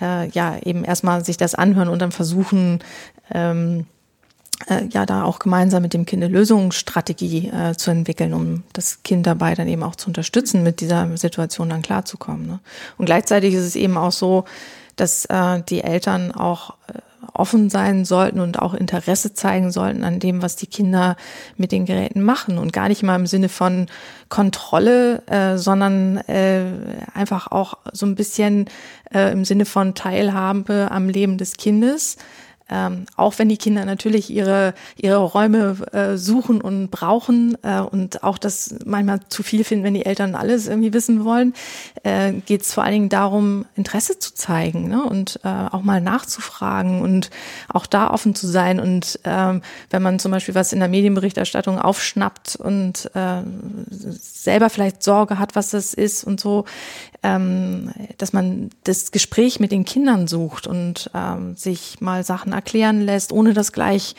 äh, 0.00 0.28
ja 0.30 0.58
eben 0.64 0.84
erstmal 0.84 1.24
sich 1.24 1.36
das 1.36 1.54
anhören 1.54 1.88
und 1.88 2.00
dann 2.00 2.12
versuchen, 2.12 2.80
ähm, 3.30 3.86
äh, 4.68 4.84
ja 4.90 5.06
da 5.06 5.24
auch 5.24 5.38
gemeinsam 5.38 5.82
mit 5.82 5.94
dem 5.94 6.06
Kind 6.06 6.22
eine 6.22 6.32
Lösungsstrategie 6.32 7.48
äh, 7.48 7.74
zu 7.74 7.90
entwickeln, 7.90 8.34
um 8.34 8.62
das 8.72 9.02
Kind 9.02 9.26
dabei 9.26 9.54
dann 9.54 9.68
eben 9.68 9.82
auch 9.82 9.96
zu 9.96 10.08
unterstützen, 10.08 10.62
mit 10.62 10.80
dieser 10.80 11.16
Situation 11.16 11.68
dann 11.68 11.82
klarzukommen. 11.82 12.46
Ne? 12.46 12.60
Und 12.96 13.06
gleichzeitig 13.06 13.54
ist 13.54 13.64
es 13.64 13.76
eben 13.76 13.96
auch 13.96 14.12
so, 14.12 14.44
dass 14.96 15.24
äh, 15.26 15.62
die 15.68 15.82
Eltern 15.82 16.32
auch 16.32 16.74
äh, 16.88 16.98
offen 17.32 17.68
sein 17.68 18.04
sollten 18.04 18.38
und 18.38 18.60
auch 18.60 18.74
Interesse 18.74 19.34
zeigen 19.34 19.72
sollten 19.72 20.04
an 20.04 20.20
dem, 20.20 20.40
was 20.40 20.56
die 20.56 20.66
Kinder 20.66 21.16
mit 21.56 21.72
den 21.72 21.84
Geräten 21.84 22.22
machen 22.22 22.58
und 22.58 22.72
gar 22.72 22.88
nicht 22.88 23.02
mal 23.02 23.16
im 23.16 23.26
Sinne 23.26 23.48
von 23.48 23.86
Kontrolle, 24.28 25.26
äh, 25.26 25.58
sondern 25.58 26.18
äh, 26.28 26.64
einfach 27.12 27.50
auch 27.50 27.78
so 27.92 28.06
ein 28.06 28.14
bisschen 28.14 28.66
äh, 29.12 29.32
im 29.32 29.44
Sinne 29.44 29.64
von 29.64 29.94
Teilhabe 29.94 30.88
am 30.90 31.08
Leben 31.08 31.38
des 31.38 31.54
Kindes 31.54 32.16
ähm, 32.70 33.05
auch 33.16 33.38
wenn 33.38 33.50
die 33.50 33.59
Kinder 33.59 33.85
natürlich 33.85 34.31
ihre, 34.31 34.72
ihre 34.96 35.18
Räume 35.18 35.77
äh, 35.92 36.16
suchen 36.16 36.62
und 36.62 36.90
brauchen 36.90 37.59
äh, 37.62 37.81
und 37.81 38.22
auch 38.22 38.38
das 38.38 38.77
manchmal 38.87 39.20
zu 39.29 39.42
viel 39.42 39.64
finden, 39.64 39.85
wenn 39.85 39.94
die 39.94 40.07
Eltern 40.07 40.35
alles 40.35 40.66
irgendwie 40.66 40.94
wissen 40.94 41.24
wollen, 41.24 41.53
äh, 42.05 42.33
geht 42.33 42.62
es 42.62 42.72
vor 42.72 42.83
allen 42.83 42.94
Dingen 42.94 43.09
darum, 43.11 43.66
Interesse 43.74 44.18
zu 44.18 44.33
zeigen 44.35 44.88
ne? 44.88 45.05
und 45.05 45.40
äh, 45.44 45.48
auch 45.48 45.83
mal 45.83 46.00
nachzufragen 46.00 47.03
und 47.03 47.29
auch 47.68 47.85
da 47.85 48.11
offen 48.11 48.35
zu 48.35 48.46
sein. 48.46 48.81
Und 48.81 49.20
ähm, 49.24 49.61
wenn 49.90 50.03
man 50.03 50.18
zum 50.18 50.31
Beispiel 50.33 50.55
was 50.55 50.72
in 50.72 50.81
der 50.81 50.88
Medienberichterstattung 50.88 51.79
aufschnappt 51.79 52.57
und 52.57 53.11
äh, 53.14 53.42
selber 53.90 54.70
vielleicht 54.70 55.03
Sorge 55.03 55.38
hat, 55.38 55.55
was 55.55 55.70
das 55.70 55.92
ist 55.92 56.24
und 56.24 56.40
so, 56.40 56.64
ähm, 57.22 57.90
dass 58.16 58.33
man 58.33 58.70
das 58.85 59.11
Gespräch 59.11 59.61
mit 59.61 59.70
den 59.72 59.85
Kindern 59.85 60.29
sucht 60.29 60.66
und 60.66 61.11
ähm, 61.14 61.57
sich 61.57 62.00
mal 62.00 62.24
Sachen 62.24 62.53
erklären 62.54 63.00
lässt, 63.00 63.32
ohne 63.32 63.52
das 63.52 63.72
gleich 63.72 64.14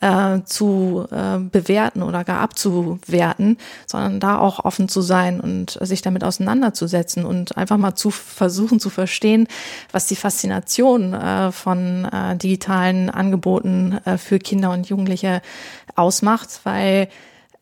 äh, 0.00 0.42
zu 0.44 1.06
äh, 1.10 1.38
bewerten 1.38 2.02
oder 2.02 2.24
gar 2.24 2.40
abzuwerten, 2.40 3.58
sondern 3.86 4.20
da 4.20 4.38
auch 4.38 4.64
offen 4.64 4.88
zu 4.88 5.00
sein 5.00 5.40
und 5.40 5.78
sich 5.80 6.02
damit 6.02 6.24
auseinanderzusetzen 6.24 7.24
und 7.24 7.56
einfach 7.56 7.78
mal 7.78 7.94
zu 7.94 8.10
versuchen 8.10 8.80
zu 8.80 8.90
verstehen, 8.90 9.48
was 9.90 10.06
die 10.06 10.16
Faszination 10.16 11.14
äh, 11.14 11.52
von 11.52 12.04
äh, 12.04 12.36
digitalen 12.36 13.10
Angeboten 13.10 13.98
äh, 14.04 14.18
für 14.18 14.38
Kinder 14.38 14.70
und 14.70 14.88
Jugendliche 14.88 15.42
ausmacht, 15.96 16.60
weil 16.64 17.08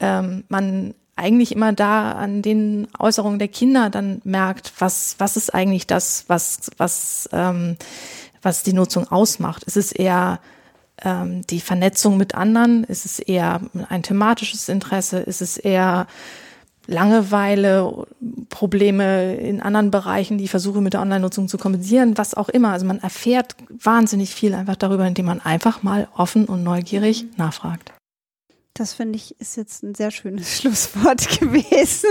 ähm, 0.00 0.44
man 0.48 0.94
eigentlich 1.16 1.52
immer 1.52 1.72
da 1.72 2.12
an 2.12 2.42
den 2.42 2.88
Äußerungen 2.98 3.38
der 3.38 3.48
Kinder 3.48 3.88
dann 3.88 4.20
merkt, 4.24 4.72
was, 4.78 5.16
was 5.18 5.38
ist 5.38 5.54
eigentlich 5.54 5.86
das, 5.86 6.26
was, 6.28 6.70
was 6.76 7.28
ähm, 7.32 7.76
was 8.42 8.62
die 8.62 8.72
Nutzung 8.72 9.08
ausmacht. 9.08 9.64
Ist 9.64 9.76
es 9.76 9.92
eher 9.92 10.40
ähm, 11.02 11.42
die 11.46 11.60
Vernetzung 11.60 12.16
mit 12.16 12.34
anderen? 12.34 12.84
Ist 12.84 13.04
es 13.04 13.18
eher 13.18 13.60
ein 13.88 14.02
thematisches 14.02 14.68
Interesse? 14.68 15.18
Ist 15.20 15.42
es 15.42 15.56
eher 15.56 16.06
Langeweile, 16.88 18.06
Probleme 18.48 19.34
in 19.34 19.60
anderen 19.60 19.90
Bereichen, 19.90 20.38
die 20.38 20.46
Versuche 20.46 20.80
mit 20.80 20.92
der 20.92 21.00
Online-Nutzung 21.00 21.48
zu 21.48 21.58
kompensieren, 21.58 22.16
was 22.16 22.34
auch 22.34 22.48
immer. 22.48 22.70
Also 22.70 22.86
man 22.86 23.00
erfährt 23.00 23.56
wahnsinnig 23.68 24.32
viel 24.32 24.54
einfach 24.54 24.76
darüber, 24.76 25.04
indem 25.04 25.26
man 25.26 25.40
einfach 25.40 25.82
mal 25.82 26.06
offen 26.16 26.44
und 26.44 26.62
neugierig 26.62 27.24
mhm. 27.24 27.30
nachfragt. 27.38 27.92
Das 28.74 28.92
finde 28.92 29.16
ich 29.16 29.40
ist 29.40 29.56
jetzt 29.56 29.82
ein 29.82 29.94
sehr 29.94 30.12
schönes 30.12 30.56
Schlusswort 30.60 31.40
gewesen. 31.40 32.10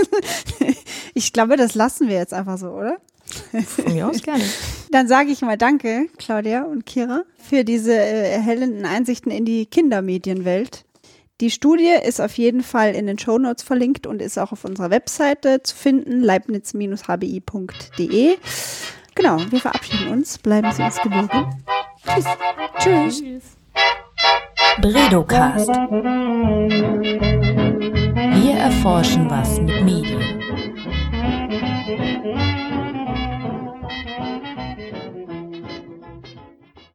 Ich 1.14 1.32
glaube, 1.32 1.56
das 1.56 1.74
lassen 1.74 2.08
wir 2.08 2.16
jetzt 2.16 2.34
einfach 2.34 2.58
so, 2.58 2.68
oder? 2.70 2.98
Von 3.66 3.92
mir 3.92 4.08
aus 4.08 4.22
gerne. 4.22 4.44
Dann 4.90 5.08
sage 5.08 5.30
ich 5.30 5.42
mal 5.42 5.58
Danke, 5.58 6.08
Claudia 6.18 6.62
und 6.62 6.86
Kira, 6.86 7.24
für 7.36 7.64
diese 7.64 7.92
äh, 7.92 8.30
erhellenden 8.32 8.86
Einsichten 8.86 9.32
in 9.32 9.44
die 9.44 9.66
Kindermedienwelt. 9.66 10.86
Die 11.40 11.50
Studie 11.50 11.92
ist 12.02 12.20
auf 12.20 12.38
jeden 12.38 12.62
Fall 12.62 12.94
in 12.94 13.06
den 13.06 13.18
Show 13.18 13.36
Notes 13.38 13.62
verlinkt 13.62 14.06
und 14.06 14.22
ist 14.22 14.38
auch 14.38 14.52
auf 14.52 14.64
unserer 14.64 14.88
Webseite 14.90 15.62
zu 15.62 15.76
finden, 15.76 16.22
leibniz-hbi.de. 16.22 18.36
Genau, 19.14 19.38
wir 19.50 19.60
verabschieden 19.60 20.08
uns. 20.08 20.38
Bleiben 20.38 20.72
Sie 20.72 20.82
uns 20.82 20.96
gewogen. 21.02 21.62
Tschüss. 22.06 22.24
Tschüss. 22.78 23.20
Tschüss. 23.20 23.42
Bredocast. 24.80 25.68
Wir 28.40 28.54
erforschen 28.54 29.28
was 29.28 29.60
mit 29.60 29.84
Medien. 29.84 30.22